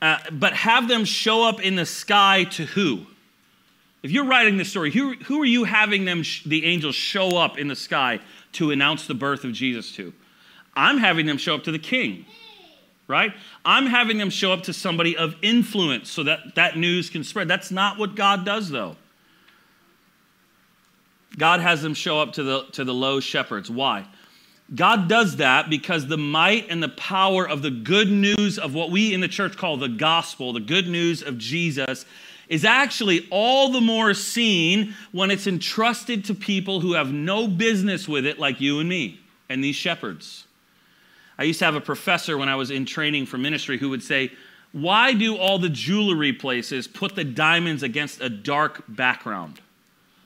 Uh, 0.00 0.18
but 0.30 0.52
have 0.52 0.86
them 0.86 1.04
show 1.04 1.42
up 1.42 1.60
in 1.60 1.74
the 1.74 1.84
sky 1.84 2.44
to 2.44 2.66
who? 2.66 3.06
If 4.04 4.12
you're 4.12 4.26
writing 4.26 4.58
this 4.58 4.68
story, 4.68 4.92
who, 4.92 5.14
who 5.24 5.42
are 5.42 5.46
you 5.46 5.64
having 5.64 6.04
them, 6.04 6.22
the 6.46 6.64
angels, 6.66 6.94
show 6.94 7.36
up 7.36 7.58
in 7.58 7.66
the 7.66 7.74
sky 7.74 8.20
to 8.52 8.70
announce 8.70 9.08
the 9.08 9.14
birth 9.14 9.42
of 9.42 9.52
Jesus 9.52 9.90
to? 9.96 10.12
I'm 10.76 10.98
having 10.98 11.26
them 11.26 11.36
show 11.36 11.56
up 11.56 11.64
to 11.64 11.72
the 11.72 11.80
king 11.80 12.26
right? 13.06 13.32
I'm 13.64 13.86
having 13.86 14.18
them 14.18 14.30
show 14.30 14.52
up 14.52 14.62
to 14.64 14.72
somebody 14.72 15.16
of 15.16 15.34
influence 15.42 16.10
so 16.10 16.22
that 16.24 16.54
that 16.54 16.76
news 16.76 17.10
can 17.10 17.24
spread. 17.24 17.48
That's 17.48 17.70
not 17.70 17.98
what 17.98 18.14
God 18.14 18.44
does, 18.44 18.70
though. 18.70 18.96
God 21.36 21.60
has 21.60 21.82
them 21.82 21.94
show 21.94 22.20
up 22.20 22.34
to 22.34 22.42
the, 22.42 22.64
to 22.72 22.84
the 22.84 22.94
low 22.94 23.20
shepherds. 23.20 23.70
Why? 23.70 24.06
God 24.74 25.08
does 25.08 25.36
that 25.36 25.68
because 25.68 26.06
the 26.06 26.16
might 26.16 26.70
and 26.70 26.82
the 26.82 26.88
power 26.90 27.46
of 27.46 27.60
the 27.60 27.70
good 27.70 28.10
news 28.10 28.58
of 28.58 28.74
what 28.74 28.90
we 28.90 29.12
in 29.12 29.20
the 29.20 29.28
church 29.28 29.56
call 29.56 29.76
the 29.76 29.88
gospel, 29.88 30.52
the 30.52 30.60
good 30.60 30.88
news 30.88 31.22
of 31.22 31.36
Jesus, 31.36 32.06
is 32.48 32.64
actually 32.64 33.26
all 33.30 33.70
the 33.70 33.80
more 33.80 34.14
seen 34.14 34.94
when 35.12 35.30
it's 35.30 35.46
entrusted 35.46 36.24
to 36.26 36.34
people 36.34 36.80
who 36.80 36.94
have 36.94 37.12
no 37.12 37.46
business 37.46 38.08
with 38.08 38.24
it, 38.24 38.38
like 38.38 38.60
you 38.60 38.80
and 38.80 38.88
me 38.88 39.20
and 39.48 39.62
these 39.62 39.76
shepherds. 39.76 40.46
I 41.38 41.44
used 41.44 41.58
to 41.58 41.64
have 41.64 41.74
a 41.74 41.80
professor 41.80 42.38
when 42.38 42.48
I 42.48 42.56
was 42.56 42.70
in 42.70 42.86
training 42.86 43.26
for 43.26 43.38
ministry 43.38 43.78
who 43.78 43.90
would 43.90 44.02
say, 44.02 44.32
Why 44.72 45.12
do 45.12 45.36
all 45.36 45.58
the 45.58 45.68
jewelry 45.68 46.32
places 46.32 46.86
put 46.86 47.16
the 47.16 47.24
diamonds 47.24 47.82
against 47.82 48.20
a 48.20 48.28
dark 48.28 48.84
background? 48.88 49.60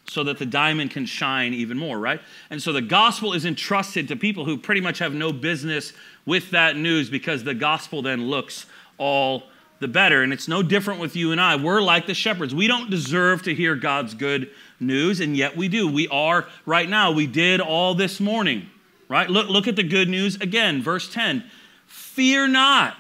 So 0.08 0.24
that 0.24 0.38
the 0.38 0.46
diamond 0.46 0.90
can 0.90 1.04
shine 1.04 1.52
even 1.52 1.76
more, 1.76 1.98
right? 1.98 2.20
And 2.48 2.62
so 2.62 2.72
the 2.72 2.80
gospel 2.80 3.34
is 3.34 3.44
entrusted 3.44 4.08
to 4.08 4.16
people 4.16 4.46
who 4.46 4.56
pretty 4.56 4.80
much 4.80 5.00
have 5.00 5.12
no 5.12 5.32
business 5.32 5.92
with 6.24 6.50
that 6.52 6.76
news 6.76 7.10
because 7.10 7.44
the 7.44 7.52
gospel 7.52 8.00
then 8.00 8.26
looks 8.26 8.64
all 8.96 9.44
the 9.80 9.88
better. 9.88 10.22
And 10.22 10.32
it's 10.32 10.48
no 10.48 10.62
different 10.62 10.98
with 10.98 11.14
you 11.14 11.30
and 11.30 11.38
I. 11.38 11.56
We're 11.56 11.82
like 11.82 12.06
the 12.06 12.14
shepherds. 12.14 12.54
We 12.54 12.66
don't 12.66 12.90
deserve 12.90 13.42
to 13.42 13.54
hear 13.54 13.76
God's 13.76 14.14
good 14.14 14.50
news, 14.80 15.20
and 15.20 15.36
yet 15.36 15.58
we 15.58 15.68
do. 15.68 15.86
We 15.86 16.08
are 16.08 16.46
right 16.64 16.88
now. 16.88 17.12
We 17.12 17.26
did 17.26 17.60
all 17.60 17.94
this 17.94 18.18
morning 18.18 18.70
right? 19.08 19.28
Look, 19.28 19.48
look 19.48 19.66
at 19.68 19.76
the 19.76 19.82
good 19.82 20.08
news 20.08 20.36
again, 20.36 20.82
verse 20.82 21.12
10. 21.12 21.44
Fear 21.86 22.48
not. 22.48 22.96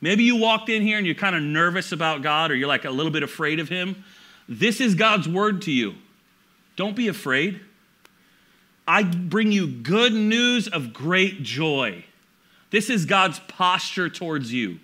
Maybe 0.00 0.24
you 0.24 0.36
walked 0.36 0.68
in 0.68 0.82
here 0.82 0.98
and 0.98 1.06
you're 1.06 1.14
kind 1.14 1.36
of 1.36 1.42
nervous 1.42 1.92
about 1.92 2.22
God 2.22 2.50
or 2.50 2.54
you're 2.54 2.68
like 2.68 2.84
a 2.84 2.90
little 2.90 3.12
bit 3.12 3.22
afraid 3.22 3.60
of 3.60 3.68
Him. 3.68 4.04
This 4.48 4.80
is 4.80 4.94
God's 4.94 5.28
word 5.28 5.62
to 5.62 5.70
you. 5.70 5.94
Don't 6.76 6.96
be 6.96 7.08
afraid. 7.08 7.60
I 8.86 9.04
bring 9.04 9.52
you 9.52 9.66
good 9.66 10.12
news 10.12 10.66
of 10.66 10.92
great 10.92 11.42
joy. 11.42 12.04
This 12.70 12.90
is 12.90 13.04
God's 13.04 13.38
posture 13.40 14.08
towards 14.08 14.52
you. 14.52 14.80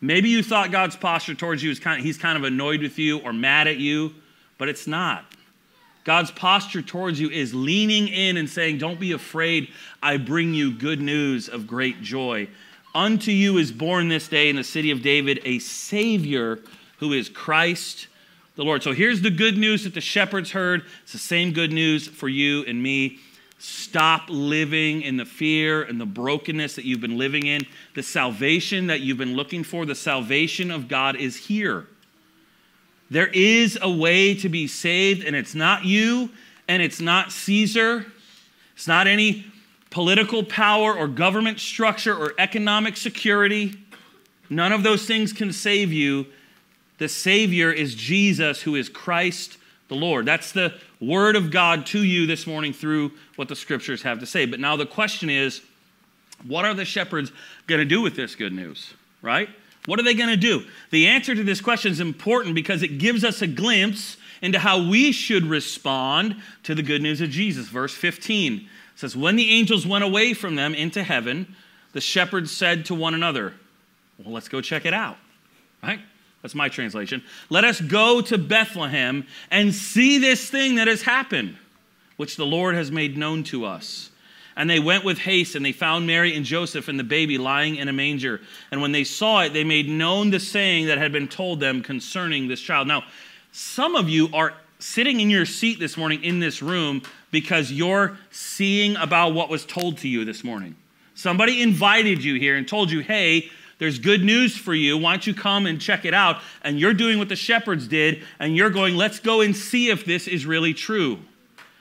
Maybe 0.00 0.28
you 0.28 0.42
thought 0.42 0.70
God's 0.70 0.96
posture 0.96 1.34
towards 1.34 1.62
you 1.62 1.70
is 1.70 1.78
kind 1.78 1.98
of, 1.98 2.04
he's 2.04 2.18
kind 2.18 2.38
of 2.38 2.44
annoyed 2.44 2.80
with 2.80 2.98
you 2.98 3.18
or 3.20 3.32
mad 3.32 3.66
at 3.66 3.76
you, 3.76 4.14
but 4.56 4.68
it's 4.68 4.86
not. 4.86 5.24
God's 6.04 6.30
posture 6.30 6.82
towards 6.82 7.18
you 7.18 7.30
is 7.30 7.54
leaning 7.54 8.08
in 8.08 8.36
and 8.36 8.48
saying, 8.48 8.78
Don't 8.78 9.00
be 9.00 9.12
afraid. 9.12 9.70
I 10.02 10.18
bring 10.18 10.54
you 10.54 10.72
good 10.72 11.00
news 11.00 11.48
of 11.48 11.66
great 11.66 12.02
joy. 12.02 12.48
Unto 12.94 13.32
you 13.32 13.58
is 13.58 13.72
born 13.72 14.08
this 14.08 14.28
day 14.28 14.48
in 14.48 14.56
the 14.56 14.64
city 14.64 14.90
of 14.90 15.02
David 15.02 15.40
a 15.44 15.58
Savior 15.58 16.60
who 16.98 17.12
is 17.12 17.28
Christ 17.28 18.06
the 18.56 18.62
Lord. 18.62 18.82
So 18.82 18.92
here's 18.92 19.20
the 19.20 19.30
good 19.30 19.58
news 19.58 19.84
that 19.84 19.94
the 19.94 20.00
shepherds 20.00 20.52
heard. 20.52 20.84
It's 21.02 21.12
the 21.12 21.18
same 21.18 21.52
good 21.52 21.72
news 21.72 22.06
for 22.06 22.28
you 22.28 22.64
and 22.66 22.80
me. 22.80 23.18
Stop 23.58 24.26
living 24.28 25.02
in 25.02 25.16
the 25.16 25.24
fear 25.24 25.82
and 25.82 26.00
the 26.00 26.06
brokenness 26.06 26.76
that 26.76 26.84
you've 26.84 27.00
been 27.00 27.18
living 27.18 27.46
in. 27.46 27.62
The 27.94 28.02
salvation 28.02 28.88
that 28.88 29.00
you've 29.00 29.18
been 29.18 29.34
looking 29.34 29.64
for, 29.64 29.86
the 29.86 29.94
salvation 29.94 30.70
of 30.70 30.86
God 30.86 31.16
is 31.16 31.36
here. 31.36 31.86
There 33.10 33.28
is 33.28 33.78
a 33.80 33.90
way 33.90 34.34
to 34.36 34.48
be 34.48 34.66
saved, 34.66 35.24
and 35.24 35.36
it's 35.36 35.54
not 35.54 35.84
you, 35.84 36.30
and 36.68 36.82
it's 36.82 37.00
not 37.00 37.32
Caesar. 37.32 38.06
It's 38.74 38.88
not 38.88 39.06
any 39.06 39.46
political 39.90 40.42
power 40.42 40.92
or 40.94 41.06
government 41.06 41.60
structure 41.60 42.16
or 42.16 42.34
economic 42.38 42.96
security. 42.96 43.78
None 44.50 44.72
of 44.72 44.82
those 44.82 45.06
things 45.06 45.32
can 45.32 45.52
save 45.52 45.92
you. 45.92 46.26
The 46.98 47.08
Savior 47.08 47.70
is 47.70 47.94
Jesus, 47.94 48.62
who 48.62 48.74
is 48.74 48.88
Christ 48.88 49.58
the 49.88 49.94
Lord. 49.94 50.26
That's 50.26 50.52
the 50.52 50.74
word 51.00 51.36
of 51.36 51.50
God 51.50 51.86
to 51.86 52.02
you 52.02 52.26
this 52.26 52.46
morning 52.46 52.72
through 52.72 53.12
what 53.36 53.48
the 53.48 53.56
scriptures 53.56 54.02
have 54.02 54.20
to 54.20 54.26
say. 54.26 54.46
But 54.46 54.60
now 54.60 54.76
the 54.76 54.86
question 54.86 55.28
is 55.28 55.60
what 56.46 56.64
are 56.64 56.74
the 56.74 56.84
shepherds 56.84 57.32
going 57.66 57.80
to 57.80 57.84
do 57.84 58.00
with 58.00 58.16
this 58.16 58.34
good 58.34 58.52
news, 58.52 58.94
right? 59.22 59.48
What 59.86 60.00
are 60.00 60.02
they 60.02 60.14
going 60.14 60.30
to 60.30 60.36
do? 60.36 60.64
The 60.90 61.06
answer 61.06 61.34
to 61.34 61.44
this 61.44 61.60
question 61.60 61.92
is 61.92 62.00
important 62.00 62.54
because 62.54 62.82
it 62.82 62.98
gives 62.98 63.22
us 63.22 63.42
a 63.42 63.46
glimpse 63.46 64.16
into 64.40 64.58
how 64.58 64.88
we 64.88 65.12
should 65.12 65.44
respond 65.44 66.36
to 66.62 66.74
the 66.74 66.82
good 66.82 67.02
news 67.02 67.20
of 67.20 67.30
Jesus. 67.30 67.68
Verse 67.68 67.94
15 67.94 68.68
says, 68.96 69.16
When 69.16 69.36
the 69.36 69.50
angels 69.50 69.86
went 69.86 70.04
away 70.04 70.32
from 70.32 70.54
them 70.54 70.74
into 70.74 71.02
heaven, 71.02 71.54
the 71.92 72.00
shepherds 72.00 72.50
said 72.50 72.86
to 72.86 72.94
one 72.94 73.14
another, 73.14 73.54
Well, 74.18 74.32
let's 74.32 74.48
go 74.48 74.60
check 74.60 74.86
it 74.86 74.94
out, 74.94 75.16
right? 75.82 76.00
That's 76.42 76.54
my 76.54 76.68
translation. 76.68 77.22
Let 77.48 77.64
us 77.64 77.80
go 77.80 78.20
to 78.22 78.36
Bethlehem 78.36 79.26
and 79.50 79.74
see 79.74 80.18
this 80.18 80.50
thing 80.50 80.74
that 80.74 80.88
has 80.88 81.02
happened, 81.02 81.56
which 82.16 82.36
the 82.36 82.46
Lord 82.46 82.74
has 82.74 82.90
made 82.90 83.16
known 83.16 83.44
to 83.44 83.64
us. 83.64 84.10
And 84.56 84.70
they 84.70 84.78
went 84.78 85.04
with 85.04 85.18
haste, 85.18 85.56
and 85.56 85.64
they 85.64 85.72
found 85.72 86.06
Mary 86.06 86.36
and 86.36 86.44
Joseph 86.44 86.88
and 86.88 86.98
the 86.98 87.04
baby 87.04 87.38
lying 87.38 87.76
in 87.76 87.88
a 87.88 87.92
manger. 87.92 88.40
And 88.70 88.80
when 88.80 88.92
they 88.92 89.04
saw 89.04 89.42
it, 89.42 89.52
they 89.52 89.64
made 89.64 89.88
known 89.88 90.30
the 90.30 90.38
saying 90.38 90.86
that 90.86 90.98
had 90.98 91.10
been 91.10 91.26
told 91.26 91.58
them 91.58 91.82
concerning 91.82 92.46
this 92.46 92.60
child. 92.60 92.86
Now, 92.86 93.02
some 93.50 93.96
of 93.96 94.08
you 94.08 94.28
are 94.32 94.54
sitting 94.78 95.20
in 95.20 95.30
your 95.30 95.46
seat 95.46 95.78
this 95.80 95.96
morning 95.96 96.22
in 96.22 96.40
this 96.40 96.62
room 96.62 97.02
because 97.30 97.72
you're 97.72 98.16
seeing 98.30 98.96
about 98.96 99.34
what 99.34 99.48
was 99.48 99.64
told 99.64 99.98
to 99.98 100.08
you 100.08 100.24
this 100.24 100.44
morning. 100.44 100.76
Somebody 101.14 101.62
invited 101.62 102.22
you 102.22 102.34
here 102.38 102.56
and 102.56 102.66
told 102.66 102.90
you, 102.90 103.00
hey, 103.00 103.50
there's 103.78 103.98
good 103.98 104.22
news 104.22 104.56
for 104.56 104.74
you. 104.74 104.96
Why 104.96 105.12
don't 105.12 105.26
you 105.26 105.34
come 105.34 105.66
and 105.66 105.80
check 105.80 106.04
it 106.04 106.14
out? 106.14 106.40
And 106.62 106.78
you're 106.78 106.94
doing 106.94 107.18
what 107.18 107.28
the 107.28 107.36
shepherds 107.36 107.88
did, 107.88 108.22
and 108.38 108.56
you're 108.56 108.70
going, 108.70 108.94
let's 108.94 109.18
go 109.18 109.40
and 109.40 109.56
see 109.56 109.90
if 109.90 110.04
this 110.04 110.28
is 110.28 110.46
really 110.46 110.74
true. 110.74 111.18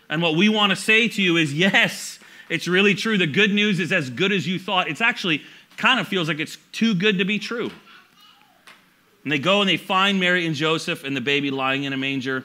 And 0.09 0.21
what 0.21 0.35
we 0.35 0.49
want 0.49 0.71
to 0.71 0.75
say 0.75 1.07
to 1.07 1.21
you 1.21 1.37
is, 1.37 1.53
yes, 1.53 2.19
it's 2.53 2.67
really 2.67 2.93
true. 2.93 3.17
The 3.17 3.25
good 3.25 3.51
news 3.51 3.79
is 3.79 3.91
as 3.91 4.11
good 4.11 4.31
as 4.31 4.47
you 4.47 4.59
thought. 4.59 4.87
It's 4.87 5.01
actually 5.01 5.41
kind 5.75 5.99
of 5.99 6.07
feels 6.07 6.27
like 6.27 6.39
it's 6.39 6.59
too 6.71 6.93
good 6.93 7.17
to 7.17 7.25
be 7.25 7.39
true. 7.39 7.71
And 9.23 9.31
they 9.31 9.39
go 9.39 9.61
and 9.61 9.67
they 9.67 9.77
find 9.77 10.19
Mary 10.19 10.45
and 10.45 10.55
Joseph 10.55 11.03
and 11.03 11.17
the 11.17 11.21
baby 11.21 11.49
lying 11.49 11.85
in 11.85 11.93
a 11.93 11.97
manger. 11.97 12.43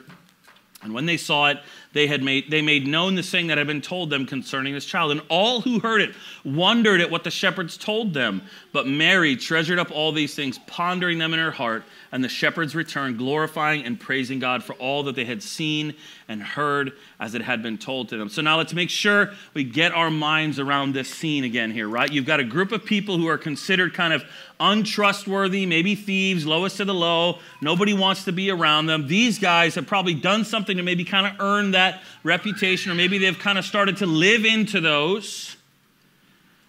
And 0.82 0.94
when 0.94 1.04
they 1.04 1.18
saw 1.18 1.48
it, 1.48 1.58
they 1.92 2.06
had 2.06 2.22
made 2.22 2.50
they 2.50 2.62
made 2.62 2.86
known 2.86 3.14
the 3.14 3.22
thing 3.22 3.48
that 3.48 3.58
had 3.58 3.66
been 3.66 3.80
told 3.80 4.10
them 4.10 4.26
concerning 4.26 4.74
this 4.74 4.84
child. 4.84 5.10
And 5.10 5.20
all 5.28 5.60
who 5.60 5.80
heard 5.80 6.00
it 6.00 6.14
wondered 6.44 7.00
at 7.00 7.10
what 7.10 7.24
the 7.24 7.30
shepherds 7.30 7.76
told 7.76 8.14
them. 8.14 8.42
But 8.72 8.86
mary 8.86 9.36
treasured 9.36 9.78
up 9.78 9.90
all 9.90 10.12
these 10.12 10.34
things 10.34 10.58
pondering 10.66 11.18
them 11.18 11.32
in 11.32 11.40
her 11.40 11.50
heart. 11.50 11.84
And 12.12 12.24
the 12.24 12.28
shepherds 12.28 12.74
returned 12.74 13.18
glorifying 13.18 13.84
and 13.84 13.98
praising 13.98 14.38
god 14.38 14.62
for 14.62 14.74
all 14.74 15.02
that 15.04 15.14
they 15.14 15.24
had 15.24 15.42
seen 15.42 15.94
and 16.26 16.42
heard 16.42 16.92
as 17.20 17.34
it 17.34 17.42
had 17.42 17.62
been 17.62 17.76
told 17.78 18.08
to 18.10 18.16
them. 18.16 18.28
So 18.28 18.40
now 18.42 18.56
let's 18.56 18.72
make 18.72 18.90
sure 18.90 19.32
we 19.52 19.64
get 19.64 19.92
our 19.92 20.10
minds 20.10 20.58
around 20.58 20.94
this 20.94 21.08
scene 21.08 21.44
again 21.44 21.70
here 21.70 21.88
right? 21.88 22.12
You've 22.12 22.26
got 22.26 22.40
a 22.40 22.44
group 22.44 22.72
of 22.72 22.84
people 22.84 23.16
who 23.16 23.26
are 23.28 23.38
considered 23.38 23.94
kind 23.94 24.12
of 24.12 24.24
untrustworthy, 24.60 25.66
maybe 25.66 25.94
thieves, 25.94 26.46
lowest 26.46 26.80
of 26.80 26.86
the 26.86 26.94
low. 26.94 27.38
Nobody 27.60 27.94
wants 27.94 28.24
to 28.24 28.32
be 28.32 28.50
around 28.50 28.86
them. 28.86 29.06
These 29.06 29.38
guys 29.38 29.74
have 29.76 29.86
probably 29.86 30.14
done 30.14 30.44
something 30.44 30.76
to 30.76 30.82
maybe 30.82 31.04
kind 31.04 31.26
of 31.26 31.40
earn 31.40 31.72
that 31.72 31.77
reputation, 32.22 32.92
or 32.92 32.94
maybe 32.94 33.18
they've 33.18 33.38
kind 33.38 33.58
of 33.58 33.64
started 33.64 33.98
to 33.98 34.06
live 34.06 34.44
into 34.44 34.80
those. 34.80 35.56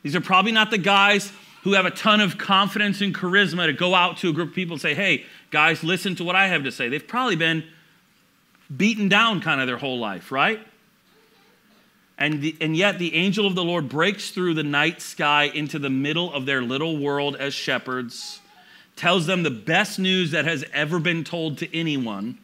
These 0.04 0.16
are 0.16 0.22
probably 0.22 0.52
not 0.52 0.72
the 0.72 0.78
guys 0.78 1.32
who 1.64 1.74
have 1.74 1.86
a 1.86 1.92
ton 1.92 2.22
of 2.22 2.38
confidence 2.38 3.02
and 3.02 3.14
charisma 3.14 3.66
to 3.66 3.74
go 3.74 3.94
out 3.94 4.18
to 4.18 4.30
a 4.30 4.34
group 4.34 4.50
of 4.50 4.56
people 4.56 4.76
and 4.76 4.82
say, 4.82 4.94
hey, 4.94 5.26
guys, 5.52 5.84
listen 5.84 6.16
to 6.16 6.24
what 6.24 6.36
I 6.36 6.48
have 6.48 6.64
to 6.64 6.72
say. 6.72 6.88
They've 6.88 7.06
probably 7.06 7.36
been 7.36 7.64
beaten 8.76 9.10
down 9.10 9.42
kind 9.42 9.60
of 9.60 9.68
their 9.68 9.78
whole 9.78 10.00
life, 10.00 10.32
right? 10.32 10.60
And, 12.18 12.42
the, 12.42 12.56
and 12.62 12.76
yet 12.76 13.00
the 13.00 13.16
angel 13.16 13.46
of 13.46 13.56
the 13.56 13.64
Lord 13.64 13.90
breaks 13.90 14.32
through 14.32 14.54
the 14.54 14.64
night 14.64 15.02
sky 15.02 15.46
into 15.46 15.80
the 15.80 15.90
middle 15.90 16.34
of 16.34 16.46
their 16.46 16.62
little 16.62 16.98
world 16.98 17.36
as 17.36 17.54
shepherds, 17.54 18.40
tells 18.96 19.26
them 19.26 19.44
the 19.44 19.52
best 19.52 19.98
news 20.00 20.32
that 20.32 20.46
has 20.46 20.66
ever 20.74 21.00
been 21.00 21.24
told 21.24 21.58
to 21.60 21.78
anyone. 21.78 22.38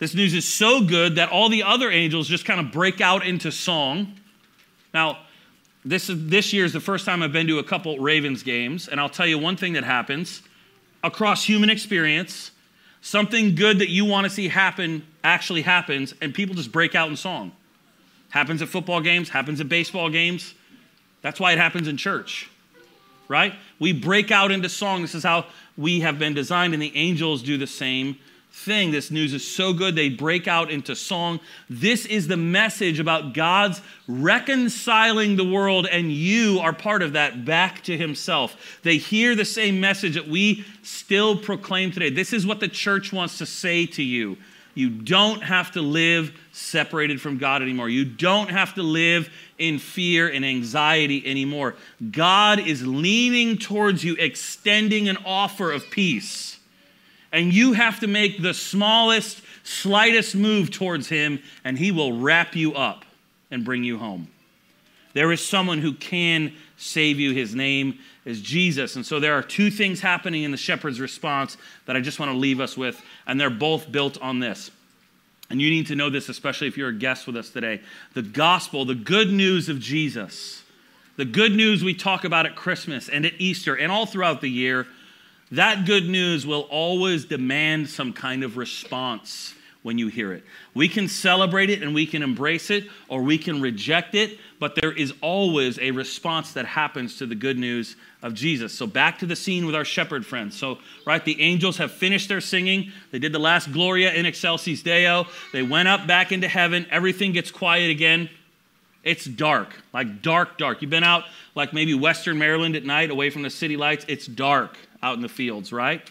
This 0.00 0.14
news 0.14 0.32
is 0.32 0.48
so 0.48 0.82
good 0.82 1.16
that 1.16 1.28
all 1.28 1.50
the 1.50 1.62
other 1.62 1.90
angels 1.90 2.26
just 2.26 2.46
kind 2.46 2.58
of 2.58 2.72
break 2.72 3.02
out 3.02 3.24
into 3.24 3.52
song. 3.52 4.14
Now, 4.94 5.18
this, 5.84 6.08
is, 6.08 6.28
this 6.28 6.54
year 6.54 6.64
is 6.64 6.72
the 6.72 6.80
first 6.80 7.04
time 7.04 7.22
I've 7.22 7.32
been 7.32 7.46
to 7.48 7.58
a 7.58 7.62
couple 7.62 7.98
Ravens 7.98 8.42
games, 8.42 8.88
and 8.88 8.98
I'll 8.98 9.10
tell 9.10 9.26
you 9.26 9.38
one 9.38 9.56
thing 9.56 9.74
that 9.74 9.84
happens 9.84 10.42
across 11.04 11.44
human 11.44 11.70
experience 11.70 12.50
something 13.02 13.54
good 13.54 13.78
that 13.78 13.88
you 13.88 14.04
want 14.04 14.24
to 14.24 14.30
see 14.30 14.48
happen 14.48 15.06
actually 15.22 15.62
happens, 15.62 16.14
and 16.20 16.34
people 16.34 16.54
just 16.54 16.72
break 16.72 16.94
out 16.94 17.10
in 17.10 17.16
song. 17.16 17.52
Happens 18.30 18.62
at 18.62 18.68
football 18.68 19.00
games, 19.00 19.28
happens 19.28 19.60
at 19.60 19.68
baseball 19.68 20.08
games. 20.08 20.54
That's 21.20 21.38
why 21.38 21.52
it 21.52 21.58
happens 21.58 21.88
in 21.88 21.98
church, 21.98 22.50
right? 23.28 23.54
We 23.78 23.92
break 23.92 24.30
out 24.30 24.50
into 24.50 24.68
song. 24.70 25.02
This 25.02 25.14
is 25.14 25.24
how 25.24 25.46
we 25.76 26.00
have 26.00 26.18
been 26.18 26.32
designed, 26.32 26.72
and 26.72 26.82
the 26.82 26.94
angels 26.96 27.42
do 27.42 27.58
the 27.58 27.66
same 27.66 28.18
thing. 28.52 28.90
This 28.90 29.10
news 29.10 29.32
is 29.32 29.46
so 29.46 29.72
good, 29.72 29.94
they 29.94 30.08
break 30.08 30.48
out 30.48 30.70
into 30.70 30.94
song. 30.94 31.40
This 31.68 32.04
is 32.06 32.28
the 32.28 32.36
message 32.36 33.00
about 33.00 33.32
God's 33.32 33.80
reconciling 34.06 35.36
the 35.36 35.44
world, 35.44 35.86
and 35.86 36.12
you 36.12 36.58
are 36.60 36.72
part 36.72 37.02
of 37.02 37.14
that 37.14 37.44
back 37.44 37.82
to 37.84 37.96
Himself. 37.96 38.80
They 38.82 38.96
hear 38.98 39.34
the 39.34 39.44
same 39.44 39.80
message 39.80 40.14
that 40.14 40.28
we 40.28 40.64
still 40.82 41.36
proclaim 41.36 41.90
today. 41.90 42.10
This 42.10 42.32
is 42.32 42.46
what 42.46 42.60
the 42.60 42.68
church 42.68 43.12
wants 43.12 43.38
to 43.38 43.46
say 43.46 43.86
to 43.86 44.02
you. 44.02 44.36
You 44.74 44.88
don't 44.88 45.42
have 45.42 45.72
to 45.72 45.82
live 45.82 46.32
separated 46.52 47.20
from 47.20 47.38
God 47.38 47.60
anymore. 47.60 47.88
You 47.88 48.04
don't 48.04 48.50
have 48.50 48.74
to 48.74 48.82
live 48.82 49.28
in 49.58 49.78
fear 49.78 50.28
and 50.28 50.44
anxiety 50.44 51.26
anymore. 51.26 51.74
God 52.10 52.60
is 52.60 52.86
leaning 52.86 53.58
towards 53.58 54.04
you, 54.04 54.14
extending 54.16 55.08
an 55.08 55.18
offer 55.24 55.72
of 55.72 55.90
peace. 55.90 56.59
And 57.32 57.52
you 57.52 57.74
have 57.74 58.00
to 58.00 58.06
make 58.06 58.42
the 58.42 58.54
smallest, 58.54 59.42
slightest 59.62 60.34
move 60.34 60.70
towards 60.70 61.08
Him, 61.08 61.40
and 61.64 61.78
He 61.78 61.92
will 61.92 62.18
wrap 62.18 62.56
you 62.56 62.74
up 62.74 63.04
and 63.50 63.64
bring 63.64 63.84
you 63.84 63.98
home. 63.98 64.28
There 65.12 65.32
is 65.32 65.44
someone 65.44 65.78
who 65.78 65.92
can 65.92 66.52
save 66.76 67.18
you. 67.18 67.32
His 67.32 67.54
name 67.54 67.98
is 68.24 68.40
Jesus. 68.40 68.96
And 68.96 69.04
so 69.04 69.20
there 69.20 69.34
are 69.34 69.42
two 69.42 69.70
things 69.70 70.00
happening 70.00 70.44
in 70.44 70.50
the 70.50 70.56
shepherd's 70.56 71.00
response 71.00 71.56
that 71.86 71.96
I 71.96 72.00
just 72.00 72.18
want 72.18 72.32
to 72.32 72.38
leave 72.38 72.60
us 72.60 72.76
with, 72.76 73.00
and 73.26 73.40
they're 73.40 73.50
both 73.50 73.90
built 73.90 74.20
on 74.20 74.40
this. 74.40 74.70
And 75.50 75.60
you 75.60 75.68
need 75.68 75.88
to 75.88 75.96
know 75.96 76.10
this, 76.10 76.28
especially 76.28 76.68
if 76.68 76.76
you're 76.76 76.90
a 76.90 76.94
guest 76.94 77.26
with 77.26 77.36
us 77.36 77.50
today. 77.50 77.80
The 78.14 78.22
gospel, 78.22 78.84
the 78.84 78.94
good 78.94 79.32
news 79.32 79.68
of 79.68 79.80
Jesus, 79.80 80.62
the 81.16 81.24
good 81.24 81.52
news 81.52 81.82
we 81.82 81.92
talk 81.92 82.24
about 82.24 82.46
at 82.46 82.54
Christmas 82.54 83.08
and 83.08 83.26
at 83.26 83.32
Easter 83.38 83.74
and 83.74 83.90
all 83.90 84.06
throughout 84.06 84.40
the 84.40 84.48
year, 84.48 84.86
that 85.52 85.84
good 85.84 86.08
news 86.08 86.46
will 86.46 86.62
always 86.70 87.24
demand 87.24 87.88
some 87.88 88.12
kind 88.12 88.44
of 88.44 88.56
response 88.56 89.54
when 89.82 89.98
you 89.98 90.08
hear 90.08 90.32
it. 90.32 90.44
We 90.74 90.88
can 90.88 91.08
celebrate 91.08 91.70
it 91.70 91.82
and 91.82 91.94
we 91.94 92.06
can 92.06 92.22
embrace 92.22 92.70
it, 92.70 92.84
or 93.08 93.22
we 93.22 93.38
can 93.38 93.60
reject 93.60 94.14
it, 94.14 94.38
but 94.58 94.74
there 94.74 94.92
is 94.92 95.14
always 95.22 95.78
a 95.78 95.90
response 95.90 96.52
that 96.52 96.66
happens 96.66 97.16
to 97.16 97.26
the 97.26 97.34
good 97.34 97.58
news 97.58 97.96
of 98.22 98.34
Jesus. 98.34 98.74
So 98.74 98.86
back 98.86 99.18
to 99.20 99.26
the 99.26 99.36
scene 99.36 99.64
with 99.64 99.74
our 99.74 99.84
shepherd 99.84 100.26
friends. 100.26 100.56
So, 100.56 100.78
right, 101.06 101.24
the 101.24 101.40
angels 101.40 101.78
have 101.78 101.92
finished 101.92 102.28
their 102.28 102.42
singing. 102.42 102.92
They 103.10 103.18
did 103.18 103.32
the 103.32 103.38
last 103.38 103.72
Gloria 103.72 104.12
in 104.12 104.26
Excelsis 104.26 104.82
Deo. 104.82 105.26
They 105.52 105.62
went 105.62 105.88
up 105.88 106.06
back 106.06 106.30
into 106.30 106.46
heaven. 106.46 106.86
Everything 106.90 107.32
gets 107.32 107.50
quiet 107.50 107.90
again. 107.90 108.28
It's 109.02 109.24
dark, 109.24 109.74
like 109.94 110.20
dark, 110.20 110.58
dark. 110.58 110.82
You've 110.82 110.90
been 110.90 111.04
out 111.04 111.24
like 111.54 111.72
maybe 111.72 111.94
Western 111.94 112.38
Maryland 112.38 112.76
at 112.76 112.84
night 112.84 113.10
away 113.10 113.30
from 113.30 113.40
the 113.40 113.48
city 113.48 113.78
lights. 113.78 114.04
It's 114.08 114.26
dark 114.26 114.76
out 115.02 115.16
in 115.16 115.22
the 115.22 115.28
fields, 115.28 115.72
right? 115.72 116.02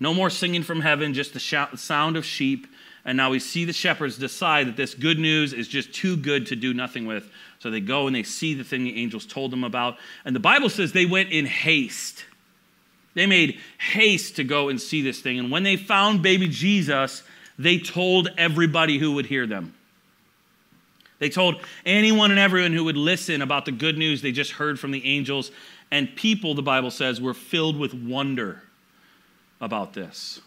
No 0.00 0.12
more 0.12 0.30
singing 0.30 0.62
from 0.62 0.80
heaven, 0.80 1.14
just 1.14 1.34
the 1.34 1.76
sound 1.76 2.16
of 2.16 2.24
sheep 2.24 2.66
and 3.04 3.16
now 3.16 3.30
we 3.30 3.38
see 3.38 3.64
the 3.64 3.72
shepherds 3.72 4.16
decide 4.16 4.66
that 4.66 4.76
this 4.76 4.94
good 4.94 5.18
news 5.18 5.52
is 5.52 5.68
just 5.68 5.92
too 5.92 6.16
good 6.16 6.46
to 6.46 6.56
do 6.56 6.72
nothing 6.72 7.06
with. 7.06 7.30
So 7.58 7.70
they 7.70 7.80
go 7.80 8.06
and 8.06 8.16
they 8.16 8.22
see 8.22 8.54
the 8.54 8.64
thing 8.64 8.84
the 8.84 9.00
angels 9.00 9.26
told 9.26 9.50
them 9.50 9.64
about. 9.64 9.98
And 10.24 10.34
the 10.34 10.40
Bible 10.40 10.70
says 10.70 10.92
they 10.92 11.06
went 11.06 11.30
in 11.30 11.44
haste. 11.44 12.24
They 13.12 13.26
made 13.26 13.60
haste 13.78 14.36
to 14.36 14.44
go 14.44 14.70
and 14.70 14.80
see 14.80 15.02
this 15.02 15.20
thing. 15.20 15.38
And 15.38 15.50
when 15.50 15.62
they 15.62 15.76
found 15.76 16.22
baby 16.22 16.48
Jesus, 16.48 17.22
they 17.58 17.78
told 17.78 18.28
everybody 18.38 18.98
who 18.98 19.12
would 19.12 19.26
hear 19.26 19.46
them. 19.46 19.74
They 21.18 21.28
told 21.28 21.62
anyone 21.86 22.30
and 22.30 22.40
everyone 22.40 22.72
who 22.72 22.84
would 22.84 22.96
listen 22.96 23.40
about 23.40 23.66
the 23.66 23.72
good 23.72 23.96
news 23.96 24.20
they 24.20 24.32
just 24.32 24.52
heard 24.52 24.80
from 24.80 24.90
the 24.90 25.04
angels. 25.06 25.52
And 25.90 26.14
people, 26.16 26.54
the 26.54 26.62
Bible 26.62 26.90
says, 26.90 27.20
were 27.20 27.34
filled 27.34 27.78
with 27.78 27.94
wonder 27.94 28.62
about 29.60 29.92
this. 29.92 30.40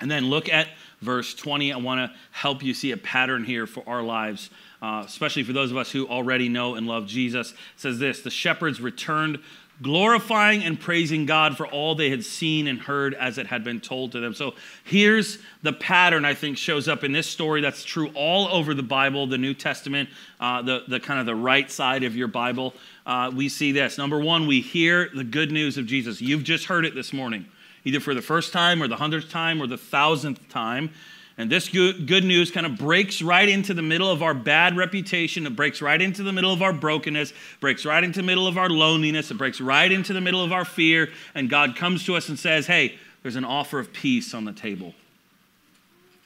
And 0.00 0.10
then 0.10 0.26
look 0.26 0.48
at 0.48 0.68
verse 1.00 1.32
20. 1.34 1.72
I 1.72 1.76
want 1.76 2.10
to 2.10 2.18
help 2.32 2.62
you 2.62 2.74
see 2.74 2.90
a 2.90 2.96
pattern 2.96 3.44
here 3.44 3.66
for 3.68 3.84
our 3.86 4.02
lives, 4.02 4.50
uh, 4.82 5.04
especially 5.06 5.44
for 5.44 5.52
those 5.52 5.70
of 5.70 5.76
us 5.76 5.92
who 5.92 6.08
already 6.08 6.48
know 6.48 6.74
and 6.74 6.88
love 6.88 7.06
Jesus. 7.06 7.52
It 7.52 7.58
says 7.76 7.98
this 8.00 8.20
The 8.20 8.30
shepherds 8.30 8.80
returned 8.80 9.38
glorifying 9.82 10.62
and 10.62 10.78
praising 10.78 11.26
God 11.26 11.56
for 11.56 11.66
all 11.66 11.94
they 11.94 12.08
had 12.08 12.24
seen 12.24 12.66
and 12.68 12.80
heard 12.80 13.14
as 13.14 13.36
it 13.36 13.46
had 13.46 13.64
been 13.64 13.80
told 13.80 14.12
to 14.12 14.20
them. 14.20 14.32
So 14.32 14.54
here's 14.84 15.38
the 15.62 15.72
pattern 15.72 16.24
I 16.24 16.34
think 16.34 16.56
shows 16.56 16.88
up 16.88 17.04
in 17.04 17.12
this 17.12 17.26
story 17.26 17.60
that's 17.60 17.84
true 17.84 18.10
all 18.14 18.48
over 18.48 18.74
the 18.74 18.82
Bible, 18.82 19.26
the 19.26 19.38
New 19.38 19.54
Testament, 19.54 20.08
uh, 20.40 20.62
the, 20.62 20.84
the 20.88 21.00
kind 21.00 21.20
of 21.20 21.26
the 21.26 21.34
right 21.34 21.70
side 21.70 22.04
of 22.04 22.16
your 22.16 22.28
Bible. 22.28 22.74
Uh, 23.04 23.30
we 23.34 23.48
see 23.48 23.72
this. 23.72 23.98
Number 23.98 24.20
one, 24.20 24.46
we 24.46 24.60
hear 24.60 25.10
the 25.14 25.24
good 25.24 25.50
news 25.50 25.76
of 25.76 25.86
Jesus. 25.86 26.20
You've 26.20 26.44
just 26.44 26.66
heard 26.66 26.84
it 26.84 26.94
this 26.94 27.12
morning, 27.12 27.46
either 27.84 28.00
for 28.00 28.14
the 28.14 28.22
first 28.22 28.52
time 28.52 28.82
or 28.82 28.88
the 28.88 28.96
hundredth 28.96 29.30
time 29.30 29.60
or 29.60 29.66
the 29.66 29.78
thousandth 29.78 30.48
time. 30.48 30.90
And 31.38 31.50
this 31.50 31.68
good 31.68 32.24
news 32.24 32.50
kind 32.50 32.66
of 32.66 32.76
breaks 32.76 33.22
right 33.22 33.48
into 33.48 33.72
the 33.72 33.82
middle 33.82 34.10
of 34.10 34.22
our 34.22 34.34
bad 34.34 34.76
reputation. 34.76 35.46
It 35.46 35.56
breaks 35.56 35.80
right 35.80 36.00
into 36.00 36.22
the 36.22 36.32
middle 36.32 36.52
of 36.52 36.60
our 36.60 36.72
brokenness, 36.72 37.32
breaks 37.58 37.86
right 37.86 38.04
into 38.04 38.20
the 38.20 38.26
middle 38.26 38.46
of 38.46 38.58
our 38.58 38.68
loneliness. 38.68 39.30
It 39.30 39.38
breaks 39.38 39.60
right 39.60 39.90
into 39.90 40.12
the 40.12 40.20
middle 40.20 40.44
of 40.44 40.52
our 40.52 40.64
fear. 40.64 41.10
And 41.34 41.48
God 41.48 41.74
comes 41.74 42.04
to 42.04 42.16
us 42.16 42.28
and 42.28 42.38
says, 42.38 42.66
Hey, 42.66 42.98
there's 43.22 43.36
an 43.36 43.44
offer 43.44 43.78
of 43.78 43.92
peace 43.92 44.34
on 44.34 44.44
the 44.44 44.52
table. 44.52 44.94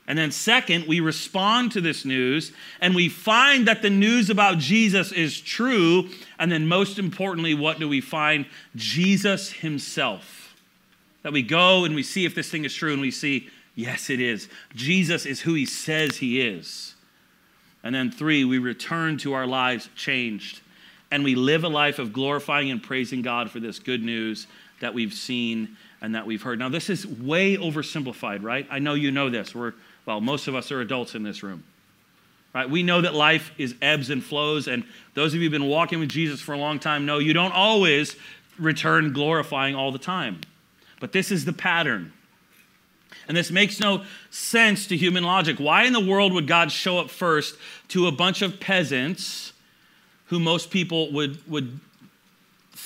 And 0.08 0.16
then, 0.16 0.30
second, 0.30 0.86
we 0.86 1.00
respond 1.00 1.72
to 1.72 1.80
this 1.80 2.04
news 2.04 2.52
and 2.80 2.94
we 2.94 3.08
find 3.08 3.66
that 3.66 3.82
the 3.82 3.90
news 3.90 4.30
about 4.30 4.58
Jesus 4.58 5.10
is 5.10 5.40
true. 5.40 6.08
And 6.38 6.50
then, 6.50 6.66
most 6.66 6.98
importantly, 6.98 7.54
what 7.54 7.80
do 7.80 7.88
we 7.88 8.00
find? 8.00 8.46
Jesus 8.76 9.50
Himself. 9.50 10.54
That 11.22 11.32
we 11.32 11.42
go 11.42 11.84
and 11.84 11.94
we 11.94 12.04
see 12.04 12.25
if 12.25 12.36
this 12.36 12.48
thing 12.48 12.64
is 12.64 12.75
true 12.75 12.92
and 12.92 13.00
we 13.00 13.10
see 13.10 13.50
Yes, 13.76 14.11
it 14.11 14.21
is. 14.21 14.49
Jesus 14.75 15.26
is 15.26 15.42
who 15.42 15.54
he 15.54 15.66
says 15.66 16.16
he 16.16 16.40
is. 16.40 16.95
And 17.85 17.95
then 17.95 18.11
three, 18.11 18.45
we 18.45 18.59
return 18.59 19.18
to 19.18 19.35
our 19.35 19.47
lives 19.47 19.88
changed. 19.95 20.62
And 21.12 21.23
we 21.23 21.37
live 21.37 21.62
a 21.62 21.68
life 21.68 22.00
of 22.00 22.12
glorifying 22.12 22.71
and 22.73 22.83
praising 22.83 23.23
God 23.23 23.50
for 23.50 23.61
this 23.61 23.78
good 23.78 24.02
news 24.02 24.49
that 24.80 24.92
we've 24.92 25.12
seen 25.12 25.76
and 26.00 26.14
that 26.14 26.26
we've 26.26 26.42
heard. 26.42 26.59
Now, 26.59 26.68
this 26.68 26.90
is 26.90 27.06
way 27.06 27.56
oversimplified, 27.56 28.42
right? 28.42 28.66
I 28.71 28.78
know 28.78 28.95
you 28.95 29.12
know 29.12 29.30
this. 29.30 29.54
We're, 29.54 29.75
well, 30.04 30.21
most 30.21 30.49
of 30.49 30.54
us 30.54 30.73
are 30.73 30.80
adults 30.80 31.14
in 31.14 31.23
this 31.23 31.42
room. 31.42 31.62
Right? 32.54 32.68
We 32.68 32.83
know 32.83 33.02
that 33.02 33.14
life 33.14 33.52
is 33.59 33.75
ebbs 33.83 34.09
and 34.09 34.25
flows, 34.25 34.66
and 34.66 34.85
those 35.12 35.35
of 35.35 35.40
you 35.40 35.50
who've 35.50 35.52
been 35.52 35.68
walking 35.68 36.00
with 36.00 36.09
Jesus 36.09 36.40
for 36.40 36.54
a 36.54 36.59
long 36.59 36.78
time 36.78 37.04
know 37.04 37.18
you 37.18 37.35
don't 37.35 37.52
always 37.52 38.16
return 38.59 39.12
glorifying 39.12 39.75
all 39.75 39.92
the 39.92 39.99
time. 39.99 40.40
But 40.99 41.12
this 41.12 41.30
is 41.30 41.45
the 41.45 41.52
pattern. 41.52 42.14
And 43.28 43.36
this 43.36 43.50
makes 43.50 43.80
no 43.80 44.04
sense 44.30 44.86
to 44.88 44.96
human 44.96 45.25
logic. 45.25 45.58
Why 45.58 45.84
in 45.84 45.92
the 45.92 46.00
world 46.00 46.32
would 46.32 46.46
God 46.46 46.70
show 46.70 46.98
up 46.98 47.10
first 47.10 47.56
to 47.88 48.06
a 48.06 48.12
bunch 48.12 48.42
of 48.42 48.60
peasants 48.60 49.52
who 50.26 50.38
most 50.38 50.70
people 50.70 51.12
would, 51.12 51.38
would 51.50 51.80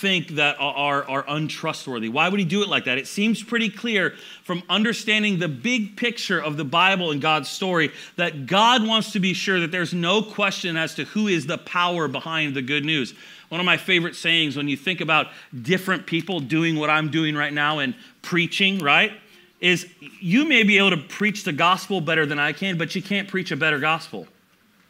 think 0.01 0.29
that 0.37 0.57
are, 0.59 1.05
are 1.05 1.25
untrustworthy? 1.29 2.09
Why 2.09 2.29
would 2.29 2.41
he 2.41 2.47
do 2.47 2.63
it 2.63 2.69
like 2.69 2.85
that? 2.85 2.97
It 2.97 3.07
seems 3.07 3.43
pretty 3.43 3.69
clear 3.69 4.15
from 4.45 4.63
understanding 4.71 5.39
the 5.39 5.49
big 5.49 5.97
picture 5.97 6.43
of 6.43 6.57
the 6.57 6.65
Bible 6.65 7.11
and 7.11 7.21
God's 7.21 7.51
story 7.51 7.93
that 8.17 8.47
God 8.47 8.87
wants 8.87 9.13
to 9.13 9.21
be 9.21 9.35
sure 9.35 9.61
that 9.61 9.71
there's 9.71 9.93
no 9.93 10.23
question 10.23 10.77
as 10.77 10.95
to 10.95 11.05
who 11.05 11.29
is 11.29 11.47
the 11.47 11.59
power 11.59 12.09
behind 12.09 12.55
the 12.55 12.63
good 12.63 12.85
news. 12.85 13.15
One 13.51 13.61
of 13.61 13.67
my 13.67 13.77
favorite 13.77 14.17
sayings 14.17 14.57
when 14.57 14.69
you 14.69 14.77
think 14.77 15.01
about 15.01 15.27
different 15.61 16.07
people 16.07 16.41
doing 16.41 16.77
what 16.77 16.89
I'm 16.89 17.11
doing 17.11 17.35
right 17.35 17.53
now 17.53 17.81
and 17.81 17.95
preaching, 18.23 18.79
right? 18.79 19.13
Is 19.61 19.87
you 20.21 20.47
may 20.47 20.63
be 20.63 20.79
able 20.79 20.91
to 20.91 20.97
preach 20.97 21.45
the 21.45 21.53
gospel 21.53 22.01
better 22.01 22.27
than 22.27 22.39
I 22.39 22.53
can, 22.53 22.79
but 22.79 22.95
you 22.95 23.03
can't 23.03 23.29
preach 23.29 23.51
a 23.51 23.57
better 23.57 23.79
gospel 23.79 24.27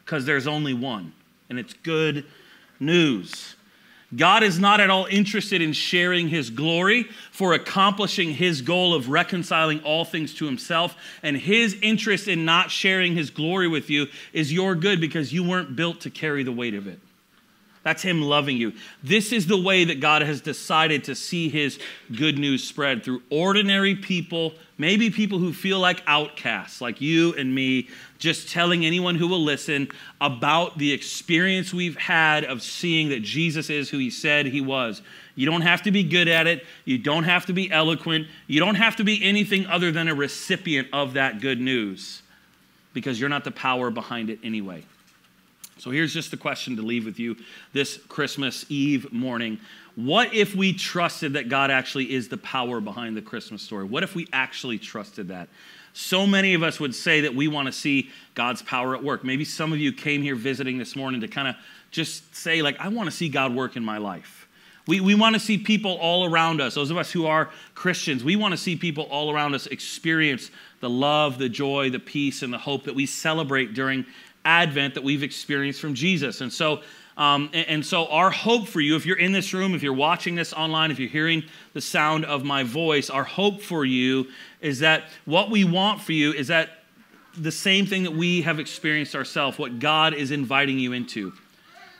because 0.05 0.25
there's 0.25 0.47
only 0.47 0.73
one, 0.73 1.13
and 1.49 1.59
it's 1.59 1.73
good 1.73 2.25
news. 2.79 3.55
God 4.15 4.43
is 4.43 4.59
not 4.59 4.81
at 4.81 4.89
all 4.89 5.05
interested 5.05 5.61
in 5.61 5.71
sharing 5.71 6.27
his 6.27 6.49
glory 6.49 7.03
for 7.31 7.53
accomplishing 7.53 8.33
his 8.33 8.61
goal 8.61 8.93
of 8.93 9.09
reconciling 9.09 9.81
all 9.83 10.03
things 10.03 10.33
to 10.35 10.45
himself. 10.45 10.95
And 11.23 11.37
his 11.37 11.77
interest 11.81 12.27
in 12.27 12.43
not 12.43 12.71
sharing 12.71 13.15
his 13.15 13.29
glory 13.29 13.69
with 13.69 13.89
you 13.89 14.07
is 14.33 14.51
your 14.51 14.75
good 14.75 14.99
because 14.99 15.31
you 15.31 15.47
weren't 15.47 15.77
built 15.77 16.01
to 16.01 16.09
carry 16.09 16.43
the 16.43 16.51
weight 16.51 16.73
of 16.73 16.87
it. 16.87 16.99
That's 17.83 18.03
Him 18.03 18.21
loving 18.21 18.57
you. 18.57 18.73
This 19.03 19.31
is 19.31 19.47
the 19.47 19.59
way 19.59 19.85
that 19.85 19.99
God 19.99 20.21
has 20.21 20.39
decided 20.39 21.03
to 21.05 21.15
see 21.15 21.49
His 21.49 21.79
good 22.15 22.37
news 22.37 22.63
spread 22.63 23.03
through 23.03 23.23
ordinary 23.31 23.95
people, 23.95 24.53
maybe 24.77 25.09
people 25.09 25.39
who 25.39 25.51
feel 25.51 25.79
like 25.79 26.03
outcasts, 26.05 26.79
like 26.79 27.01
you 27.01 27.33
and 27.33 27.53
me, 27.53 27.89
just 28.19 28.49
telling 28.49 28.85
anyone 28.85 29.15
who 29.15 29.27
will 29.27 29.43
listen 29.43 29.89
about 30.19 30.77
the 30.77 30.93
experience 30.93 31.73
we've 31.73 31.97
had 31.97 32.43
of 32.43 32.61
seeing 32.61 33.09
that 33.09 33.23
Jesus 33.23 33.69
is 33.71 33.89
who 33.89 33.97
He 33.97 34.11
said 34.11 34.45
He 34.45 34.61
was. 34.61 35.01
You 35.35 35.47
don't 35.47 35.61
have 35.61 35.81
to 35.83 35.91
be 35.91 36.03
good 36.03 36.27
at 36.27 36.45
it. 36.45 36.65
You 36.85 36.99
don't 36.99 37.23
have 37.23 37.47
to 37.47 37.53
be 37.53 37.71
eloquent. 37.71 38.27
You 38.45 38.59
don't 38.59 38.75
have 38.75 38.97
to 38.97 39.03
be 39.03 39.23
anything 39.23 39.65
other 39.65 39.91
than 39.91 40.07
a 40.07 40.13
recipient 40.13 40.89
of 40.93 41.13
that 41.13 41.41
good 41.41 41.59
news 41.59 42.21
because 42.93 43.19
you're 43.19 43.29
not 43.29 43.43
the 43.43 43.51
power 43.51 43.89
behind 43.89 44.29
it 44.29 44.39
anyway. 44.43 44.83
So 45.81 45.89
here's 45.89 46.13
just 46.13 46.29
the 46.29 46.37
question 46.37 46.75
to 46.75 46.83
leave 46.83 47.05
with 47.05 47.17
you 47.17 47.35
this 47.73 47.97
Christmas 48.07 48.67
Eve 48.69 49.11
morning. 49.11 49.59
What 49.95 50.31
if 50.31 50.53
we 50.53 50.73
trusted 50.73 51.33
that 51.33 51.49
God 51.49 51.71
actually 51.71 52.13
is 52.13 52.29
the 52.29 52.37
power 52.37 52.79
behind 52.79 53.17
the 53.17 53.21
Christmas 53.23 53.63
story? 53.63 53.85
What 53.85 54.03
if 54.03 54.13
we 54.13 54.27
actually 54.31 54.77
trusted 54.77 55.29
that? 55.29 55.49
So 55.93 56.27
many 56.27 56.53
of 56.53 56.61
us 56.61 56.79
would 56.79 56.93
say 56.93 57.21
that 57.21 57.33
we 57.33 57.47
want 57.47 57.65
to 57.65 57.71
see 57.71 58.11
God's 58.35 58.61
power 58.61 58.95
at 58.95 59.03
work. 59.03 59.23
Maybe 59.23 59.43
some 59.43 59.73
of 59.73 59.79
you 59.79 59.91
came 59.91 60.21
here 60.21 60.35
visiting 60.35 60.77
this 60.77 60.95
morning 60.95 61.19
to 61.21 61.27
kind 61.27 61.47
of 61.47 61.55
just 61.89 62.35
say, 62.35 62.61
like, 62.61 62.79
I 62.79 62.89
want 62.89 63.09
to 63.09 63.15
see 63.15 63.27
God 63.27 63.55
work 63.55 63.75
in 63.75 63.83
my 63.83 63.97
life. 63.97 64.47
We, 64.85 64.99
we 64.99 65.15
want 65.15 65.33
to 65.33 65.39
see 65.39 65.57
people 65.57 65.93
all 65.93 66.25
around 66.25 66.61
us, 66.61 66.75
those 66.75 66.91
of 66.91 66.97
us 66.97 67.11
who 67.11 67.25
are 67.25 67.49
Christians, 67.73 68.23
we 68.23 68.35
want 68.35 68.51
to 68.51 68.57
see 68.57 68.75
people 68.75 69.05
all 69.05 69.31
around 69.31 69.55
us 69.55 69.65
experience 69.65 70.51
the 70.79 70.89
love, 70.89 71.39
the 71.39 71.49
joy, 71.49 71.89
the 71.89 71.99
peace, 71.99 72.43
and 72.43 72.53
the 72.53 72.57
hope 72.59 72.83
that 72.83 72.93
we 72.93 73.07
celebrate 73.07 73.73
during 73.73 74.05
advent 74.45 74.95
that 74.95 75.03
we've 75.03 75.23
experienced 75.23 75.79
from 75.79 75.93
Jesus. 75.93 76.41
And 76.41 76.51
so, 76.51 76.81
um, 77.17 77.49
and, 77.53 77.67
and 77.67 77.85
so, 77.85 78.07
our 78.07 78.31
hope 78.31 78.67
for 78.67 78.79
you, 78.79 78.95
if 78.95 79.05
you're 79.05 79.17
in 79.17 79.31
this 79.31 79.53
room, 79.53 79.75
if 79.75 79.83
you're 79.83 79.93
watching 79.93 80.35
this 80.35 80.53
online, 80.53 80.91
if 80.91 80.99
you're 80.99 81.09
hearing 81.09 81.43
the 81.73 81.81
sound 81.81 82.25
of 82.25 82.43
my 82.43 82.63
voice, 82.63 83.09
our 83.09 83.23
hope 83.23 83.61
for 83.61 83.85
you 83.85 84.27
is 84.61 84.79
that 84.79 85.03
what 85.25 85.49
we 85.49 85.63
want 85.63 86.01
for 86.01 86.13
you 86.13 86.31
is 86.31 86.47
that 86.47 86.69
the 87.37 87.51
same 87.51 87.85
thing 87.85 88.03
that 88.03 88.13
we 88.13 88.41
have 88.41 88.59
experienced 88.59 89.15
ourselves, 89.15 89.57
what 89.59 89.79
God 89.79 90.13
is 90.13 90.31
inviting 90.31 90.79
you 90.79 90.93
into. 90.93 91.33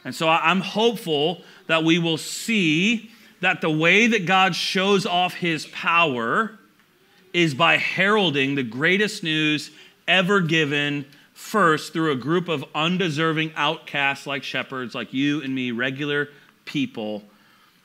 And 0.06 0.16
so, 0.16 0.30
I'm 0.30 0.62
hopeful 0.62 1.44
that 1.68 1.84
we 1.84 2.00
will 2.00 2.18
see 2.18 3.12
that 3.42 3.60
the 3.60 3.70
way 3.70 4.08
that 4.08 4.26
God 4.26 4.56
shows 4.56 5.06
off 5.06 5.34
his 5.34 5.66
power 5.68 6.58
is 7.34 7.54
by 7.54 7.78
heralding 7.78 8.56
the 8.56 8.64
greatest 8.64 9.24
news 9.24 9.72
ever 10.08 10.42
given 10.42 11.06
first 11.42 11.92
through 11.92 12.12
a 12.12 12.16
group 12.16 12.48
of 12.48 12.64
undeserving 12.76 13.52
outcasts 13.56 14.28
like 14.28 14.44
shepherds, 14.44 14.94
like 14.94 15.12
you 15.12 15.42
and 15.42 15.54
me, 15.54 15.72
regular 15.72 16.30
people. 16.66 17.24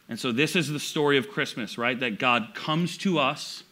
And 0.08 0.20
so, 0.20 0.30
this 0.30 0.54
is 0.54 0.68
the 0.68 0.78
story 0.78 1.16
of 1.16 1.30
Christmas, 1.30 1.78
right? 1.78 1.98
That 1.98 2.18
God 2.18 2.54
comes 2.54 2.98
to 2.98 3.18
us. 3.18 3.64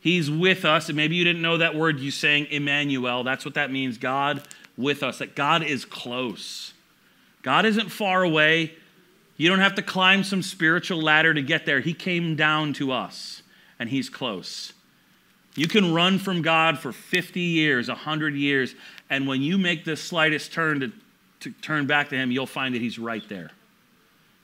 He's 0.00 0.30
with 0.30 0.64
us. 0.64 0.88
And 0.88 0.96
maybe 0.96 1.16
you 1.16 1.24
didn't 1.24 1.42
know 1.42 1.58
that 1.58 1.74
word 1.74 1.98
you 1.98 2.12
sang, 2.12 2.46
Emmanuel. 2.46 3.24
That's 3.24 3.44
what 3.44 3.54
that 3.54 3.70
means 3.70 3.98
God 3.98 4.46
with 4.76 5.02
us, 5.02 5.18
that 5.18 5.34
God 5.34 5.64
is 5.64 5.84
close. 5.84 6.72
God 7.42 7.66
isn't 7.66 7.90
far 7.90 8.22
away. 8.22 8.72
You 9.36 9.48
don't 9.48 9.58
have 9.58 9.74
to 9.74 9.82
climb 9.82 10.22
some 10.22 10.42
spiritual 10.42 11.02
ladder 11.02 11.34
to 11.34 11.42
get 11.42 11.66
there. 11.66 11.80
He 11.80 11.92
came 11.92 12.36
down 12.36 12.72
to 12.74 12.92
us, 12.92 13.42
and 13.78 13.90
He's 13.90 14.08
close. 14.08 14.72
You 15.58 15.66
can 15.66 15.92
run 15.92 16.20
from 16.20 16.40
God 16.40 16.78
for 16.78 16.92
50 16.92 17.40
years, 17.40 17.88
100 17.88 18.34
years, 18.34 18.76
and 19.10 19.26
when 19.26 19.42
you 19.42 19.58
make 19.58 19.84
the 19.84 19.96
slightest 19.96 20.52
turn 20.52 20.78
to, 20.78 20.92
to 21.40 21.50
turn 21.50 21.84
back 21.88 22.10
to 22.10 22.14
Him, 22.14 22.30
you'll 22.30 22.46
find 22.46 22.76
that 22.76 22.80
He's 22.80 22.96
right 22.96 23.28
there. 23.28 23.50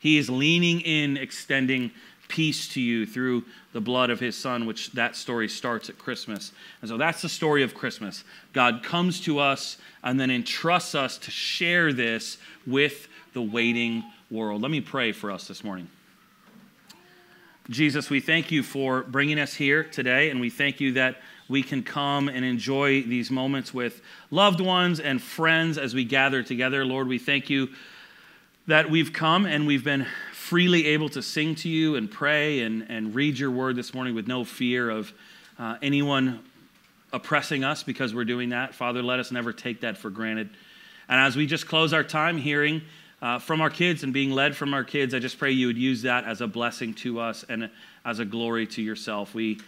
He 0.00 0.18
is 0.18 0.28
leaning 0.28 0.80
in, 0.80 1.16
extending 1.16 1.92
peace 2.26 2.66
to 2.70 2.80
you 2.80 3.06
through 3.06 3.44
the 3.72 3.80
blood 3.80 4.10
of 4.10 4.18
His 4.18 4.36
Son, 4.36 4.66
which 4.66 4.90
that 4.92 5.14
story 5.14 5.48
starts 5.48 5.88
at 5.88 5.98
Christmas. 5.98 6.50
And 6.82 6.88
so 6.88 6.96
that's 6.96 7.22
the 7.22 7.28
story 7.28 7.62
of 7.62 7.74
Christmas. 7.74 8.24
God 8.52 8.82
comes 8.82 9.20
to 9.20 9.38
us 9.38 9.76
and 10.02 10.18
then 10.18 10.32
entrusts 10.32 10.96
us 10.96 11.16
to 11.18 11.30
share 11.30 11.92
this 11.92 12.38
with 12.66 13.06
the 13.34 13.42
waiting 13.42 14.02
world. 14.32 14.62
Let 14.62 14.72
me 14.72 14.80
pray 14.80 15.12
for 15.12 15.30
us 15.30 15.46
this 15.46 15.62
morning. 15.62 15.88
Jesus, 17.70 18.10
we 18.10 18.20
thank 18.20 18.50
you 18.50 18.62
for 18.62 19.04
bringing 19.04 19.38
us 19.38 19.54
here 19.54 19.84
today, 19.84 20.28
and 20.28 20.38
we 20.38 20.50
thank 20.50 20.80
you 20.80 20.92
that 20.92 21.16
we 21.48 21.62
can 21.62 21.82
come 21.82 22.28
and 22.28 22.44
enjoy 22.44 23.00
these 23.00 23.30
moments 23.30 23.72
with 23.72 24.02
loved 24.30 24.60
ones 24.60 25.00
and 25.00 25.22
friends 25.22 25.78
as 25.78 25.94
we 25.94 26.04
gather 26.04 26.42
together. 26.42 26.84
Lord, 26.84 27.08
we 27.08 27.18
thank 27.18 27.48
you 27.48 27.70
that 28.66 28.90
we've 28.90 29.14
come 29.14 29.46
and 29.46 29.66
we've 29.66 29.82
been 29.82 30.06
freely 30.34 30.88
able 30.88 31.08
to 31.08 31.22
sing 31.22 31.54
to 31.54 31.70
you 31.70 31.96
and 31.96 32.10
pray 32.10 32.60
and, 32.60 32.84
and 32.90 33.14
read 33.14 33.38
your 33.38 33.50
word 33.50 33.76
this 33.76 33.94
morning 33.94 34.14
with 34.14 34.28
no 34.28 34.44
fear 34.44 34.90
of 34.90 35.10
uh, 35.58 35.78
anyone 35.80 36.40
oppressing 37.14 37.64
us 37.64 37.82
because 37.82 38.14
we're 38.14 38.26
doing 38.26 38.50
that. 38.50 38.74
Father, 38.74 39.02
let 39.02 39.20
us 39.20 39.32
never 39.32 39.54
take 39.54 39.80
that 39.80 39.96
for 39.96 40.10
granted. 40.10 40.50
And 41.08 41.18
as 41.18 41.34
we 41.34 41.46
just 41.46 41.66
close 41.66 41.94
our 41.94 42.04
time 42.04 42.36
hearing 42.36 42.82
uh, 43.24 43.38
from 43.38 43.62
our 43.62 43.70
kids 43.70 44.02
and 44.02 44.12
being 44.12 44.30
led 44.30 44.54
from 44.54 44.74
our 44.74 44.84
kids. 44.84 45.14
I 45.14 45.18
just 45.18 45.38
pray 45.38 45.50
you 45.50 45.66
would 45.66 45.78
use 45.78 46.02
that 46.02 46.24
as 46.24 46.42
a 46.42 46.46
blessing 46.46 46.92
to 46.94 47.20
us 47.20 47.42
and 47.48 47.70
as 48.04 48.18
a 48.18 48.24
glory 48.24 48.66
to 48.66 48.82
yourself. 48.82 49.32
We, 49.32 49.60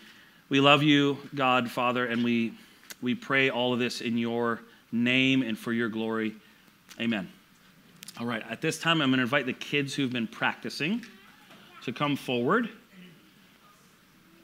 we 0.50 0.60
love 0.60 0.82
you, 0.82 1.16
God, 1.34 1.70
Father, 1.70 2.04
and 2.04 2.22
we, 2.22 2.52
we 3.00 3.14
pray 3.14 3.48
all 3.48 3.72
of 3.72 3.78
this 3.78 4.02
in 4.02 4.18
your 4.18 4.60
name 4.92 5.40
and 5.40 5.58
for 5.58 5.72
your 5.72 5.88
glory. 5.88 6.34
Amen. 7.00 7.30
All 8.20 8.26
right, 8.26 8.42
at 8.50 8.60
this 8.60 8.78
time, 8.78 9.00
I'm 9.00 9.08
going 9.08 9.18
to 9.18 9.22
invite 9.22 9.46
the 9.46 9.54
kids 9.54 9.94
who've 9.94 10.12
been 10.12 10.26
practicing 10.26 11.02
to 11.84 11.94
come 11.94 12.14
forward. 12.14 12.68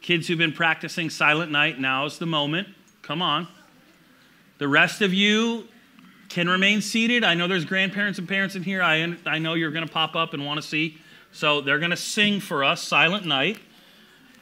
Kids 0.01 0.27
who've 0.27 0.39
been 0.39 0.55
practicing 0.55 1.11
Silent 1.11 1.53
Night, 1.53 1.79
now 1.79 2.07
is 2.07 2.17
the 2.17 2.25
moment. 2.25 2.67
Come 3.03 3.21
on. 3.21 3.47
The 4.57 4.69
rest 4.69 5.03
of 5.03 5.13
you 5.13 5.69
can 6.33 6.49
remain 6.49 6.81
seated. 6.81 7.25
I 7.25 7.35
know 7.35 7.47
there's 7.47 7.65
grandparents 7.65 8.19
and 8.19 8.29
parents 8.29 8.55
in 8.57 8.63
here. 8.63 8.83
I, 8.83 9.17
I 9.27 9.39
know 9.39 9.55
you're 9.55 9.71
going 9.71 9.87
to 9.87 9.93
pop 9.93 10.17
up 10.17 10.35
and 10.35 10.45
want 10.45 10.61
to 10.61 10.67
see. 10.67 10.99
So 11.31 11.61
they're 11.61 11.79
going 11.79 11.91
to 11.91 11.97
sing 11.97 12.41
for 12.41 12.65
us 12.65 12.83
Silent 12.83 13.25
Night. 13.25 13.59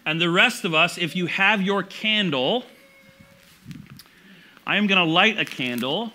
And 0.06 0.20
the 0.20 0.30
rest 0.30 0.64
of 0.64 0.74
us, 0.74 0.98
if 0.98 1.14
you 1.14 1.26
have 1.26 1.60
your 1.60 1.82
candle, 1.82 2.64
I 4.66 4.76
am 4.76 4.86
going 4.86 5.04
to 5.04 5.12
light 5.12 5.38
a 5.38 5.44
candle 5.44 6.12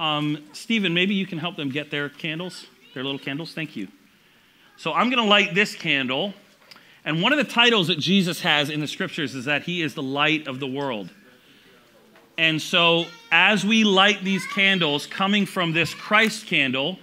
um, 0.00 0.42
Stephen, 0.54 0.94
maybe 0.94 1.14
you 1.14 1.26
can 1.26 1.36
help 1.36 1.56
them 1.56 1.68
get 1.68 1.90
their 1.90 2.08
candles, 2.08 2.66
their 2.94 3.04
little 3.04 3.18
candles. 3.18 3.52
Thank 3.52 3.76
you. 3.76 3.86
So 4.78 4.94
I'm 4.94 5.10
going 5.10 5.22
to 5.22 5.28
light 5.28 5.54
this 5.54 5.74
candle. 5.74 6.32
And 7.04 7.22
one 7.22 7.32
of 7.32 7.38
the 7.38 7.44
titles 7.44 7.88
that 7.88 7.98
Jesus 7.98 8.40
has 8.40 8.70
in 8.70 8.80
the 8.80 8.86
scriptures 8.86 9.34
is 9.34 9.44
that 9.44 9.64
he 9.64 9.82
is 9.82 9.94
the 9.94 10.02
light 10.02 10.48
of 10.48 10.58
the 10.58 10.66
world. 10.66 11.10
And 12.40 12.62
so 12.62 13.04
as 13.30 13.66
we 13.66 13.84
light 13.84 14.24
these 14.24 14.46
candles 14.46 15.06
coming 15.06 15.44
from 15.44 15.74
this 15.74 15.92
Christ 15.92 16.46
candle, 16.46 16.98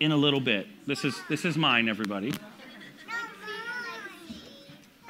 in 0.00 0.10
a 0.10 0.16
little 0.16 0.40
bit. 0.40 0.66
This 0.88 1.04
is 1.04 1.16
this 1.28 1.44
is 1.44 1.56
mine 1.56 1.88
everybody. 1.88 2.32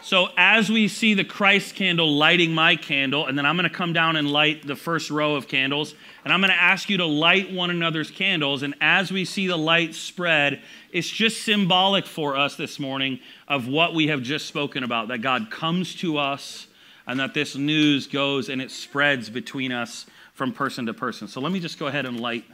So 0.06 0.28
as 0.36 0.70
we 0.70 0.86
see 0.86 1.14
the 1.14 1.24
Christ 1.24 1.74
candle 1.74 2.14
lighting 2.14 2.52
my 2.52 2.76
candle, 2.76 3.26
and 3.26 3.36
then 3.36 3.44
I'm 3.44 3.56
going 3.56 3.68
to 3.68 3.74
come 3.74 3.92
down 3.92 4.14
and 4.14 4.30
light 4.30 4.64
the 4.64 4.76
first 4.76 5.10
row 5.10 5.34
of 5.34 5.48
candles, 5.48 5.96
and 6.22 6.32
I'm 6.32 6.40
going 6.40 6.52
to 6.52 6.62
ask 6.62 6.88
you 6.88 6.98
to 6.98 7.06
light 7.06 7.52
one 7.52 7.70
another's 7.70 8.12
candles. 8.12 8.62
And 8.62 8.76
as 8.80 9.10
we 9.10 9.24
see 9.24 9.48
the 9.48 9.56
light 9.56 9.96
spread, 9.96 10.62
it's 10.92 11.10
just 11.10 11.42
symbolic 11.42 12.06
for 12.06 12.36
us 12.36 12.54
this 12.54 12.78
morning 12.78 13.18
of 13.48 13.66
what 13.66 13.94
we 13.94 14.06
have 14.06 14.22
just 14.22 14.46
spoken 14.46 14.84
about 14.84 15.08
that 15.08 15.22
God 15.22 15.50
comes 15.50 15.96
to 15.96 16.18
us 16.18 16.68
and 17.08 17.18
that 17.18 17.34
this 17.34 17.56
news 17.56 18.06
goes 18.06 18.48
and 18.48 18.62
it 18.62 18.70
spreads 18.70 19.28
between 19.28 19.72
us 19.72 20.06
from 20.34 20.52
person 20.52 20.86
to 20.86 20.94
person. 20.94 21.26
So 21.26 21.40
let 21.40 21.50
me 21.50 21.58
just 21.58 21.80
go 21.80 21.88
ahead 21.88 22.06
and 22.06 22.20
light. 22.20 22.44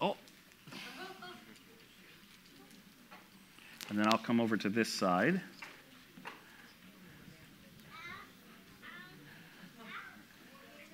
Oh. 0.00 0.16
And 3.90 3.98
then 3.98 4.06
I'll 4.06 4.16
come 4.16 4.40
over 4.40 4.56
to 4.56 4.70
this 4.70 4.90
side. 4.90 5.42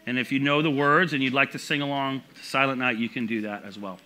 And 0.07 0.19
if 0.19 0.33
you 0.33 0.39
know 0.39 0.63
the 0.63 0.71
words 0.71 1.13
and 1.13 1.23
you'd 1.23 1.33
like 1.33 1.53
to 1.53 1.59
sing 1.59 1.83
along 1.83 2.23
to 2.35 2.45
Silent 2.45 2.79
Night, 2.79 2.99
you 2.99 3.09
can 3.09 3.27
do 3.27 3.43
that 3.43 3.65
as 3.65 3.79
well. 3.79 3.99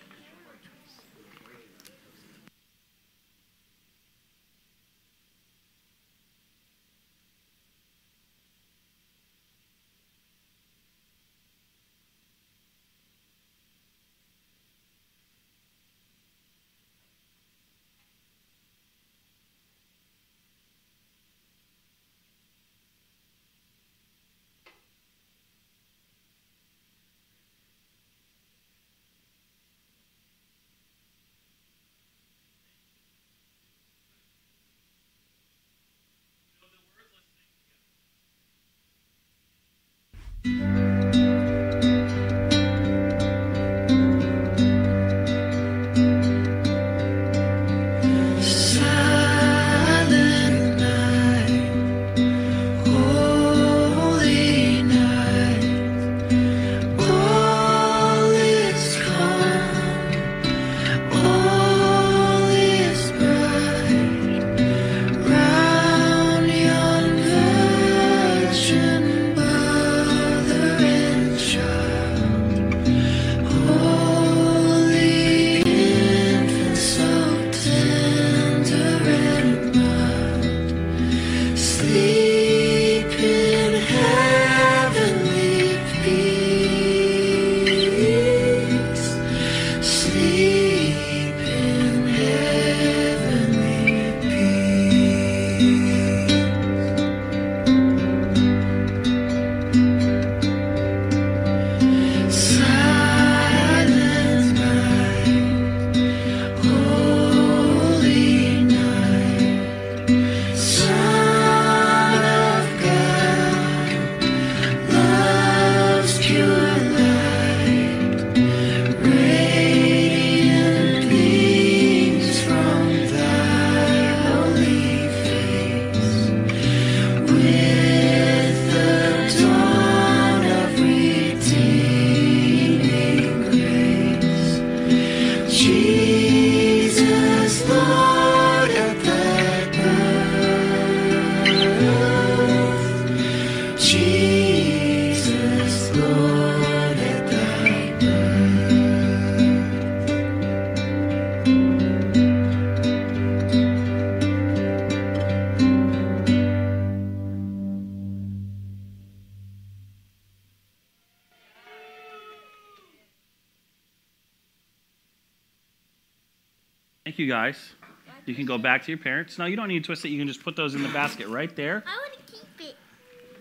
Can 168.39 168.47
go 168.47 168.57
back 168.57 168.83
to 168.85 168.91
your 168.91 168.97
parents. 168.97 169.37
No, 169.37 169.45
you 169.45 169.55
don't 169.55 169.67
need 169.67 169.83
to 169.83 169.85
twist 169.85 170.03
it. 170.05 170.09
You 170.09 170.17
can 170.17 170.27
just 170.27 170.43
put 170.43 170.55
those 170.55 170.75
in 170.75 170.81
the 170.81 170.89
basket 170.89 171.27
right 171.27 171.55
there. 171.55 171.83
I 171.85 171.97
want 171.97 172.27
to 172.27 172.33
keep 172.33 172.69
it. 172.69 172.75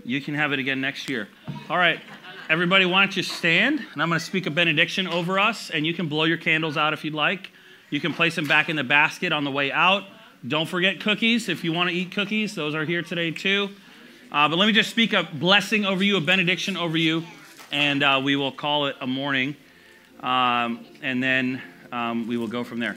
You 0.04 0.20
can 0.20 0.34
have 0.34 0.52
it 0.52 0.58
again 0.58 0.80
next 0.80 1.08
year. 1.08 1.28
All 1.70 1.78
right. 1.78 2.00
Everybody, 2.50 2.86
why 2.86 3.04
don't 3.04 3.16
you 3.16 3.22
stand? 3.22 3.80
And 3.92 4.02
I'm 4.02 4.08
going 4.08 4.18
to 4.18 4.24
speak 4.24 4.46
a 4.46 4.50
benediction 4.50 5.06
over 5.06 5.38
us, 5.38 5.70
and 5.70 5.86
you 5.86 5.92
can 5.94 6.08
blow 6.08 6.24
your 6.24 6.38
candles 6.38 6.76
out 6.76 6.92
if 6.92 7.04
you'd 7.04 7.14
like. 7.14 7.50
You 7.90 8.00
can 8.00 8.12
place 8.12 8.34
them 8.34 8.46
back 8.46 8.68
in 8.68 8.76
the 8.76 8.84
basket 8.84 9.32
on 9.32 9.44
the 9.44 9.50
way 9.50 9.70
out. 9.70 10.04
Don't 10.46 10.68
forget 10.68 11.00
cookies 11.00 11.48
if 11.48 11.64
you 11.64 11.72
want 11.72 11.90
to 11.90 11.96
eat 11.96 12.12
cookies. 12.12 12.54
Those 12.54 12.74
are 12.74 12.84
here 12.84 13.02
today 13.02 13.30
too. 13.30 13.70
Uh, 14.30 14.48
but 14.48 14.56
let 14.56 14.66
me 14.66 14.72
just 14.72 14.90
speak 14.90 15.12
a 15.12 15.24
blessing 15.24 15.84
over 15.84 16.02
you, 16.02 16.16
a 16.16 16.20
benediction 16.20 16.76
over 16.76 16.96
you, 16.96 17.24
and 17.72 18.02
uh, 18.02 18.20
we 18.22 18.36
will 18.36 18.52
call 18.52 18.86
it 18.86 18.96
a 19.00 19.06
morning. 19.06 19.56
Um, 20.20 20.86
and 21.02 21.22
then 21.22 21.62
um, 21.92 22.26
we 22.26 22.36
will 22.36 22.48
go 22.48 22.64
from 22.64 22.78
there. 22.78 22.96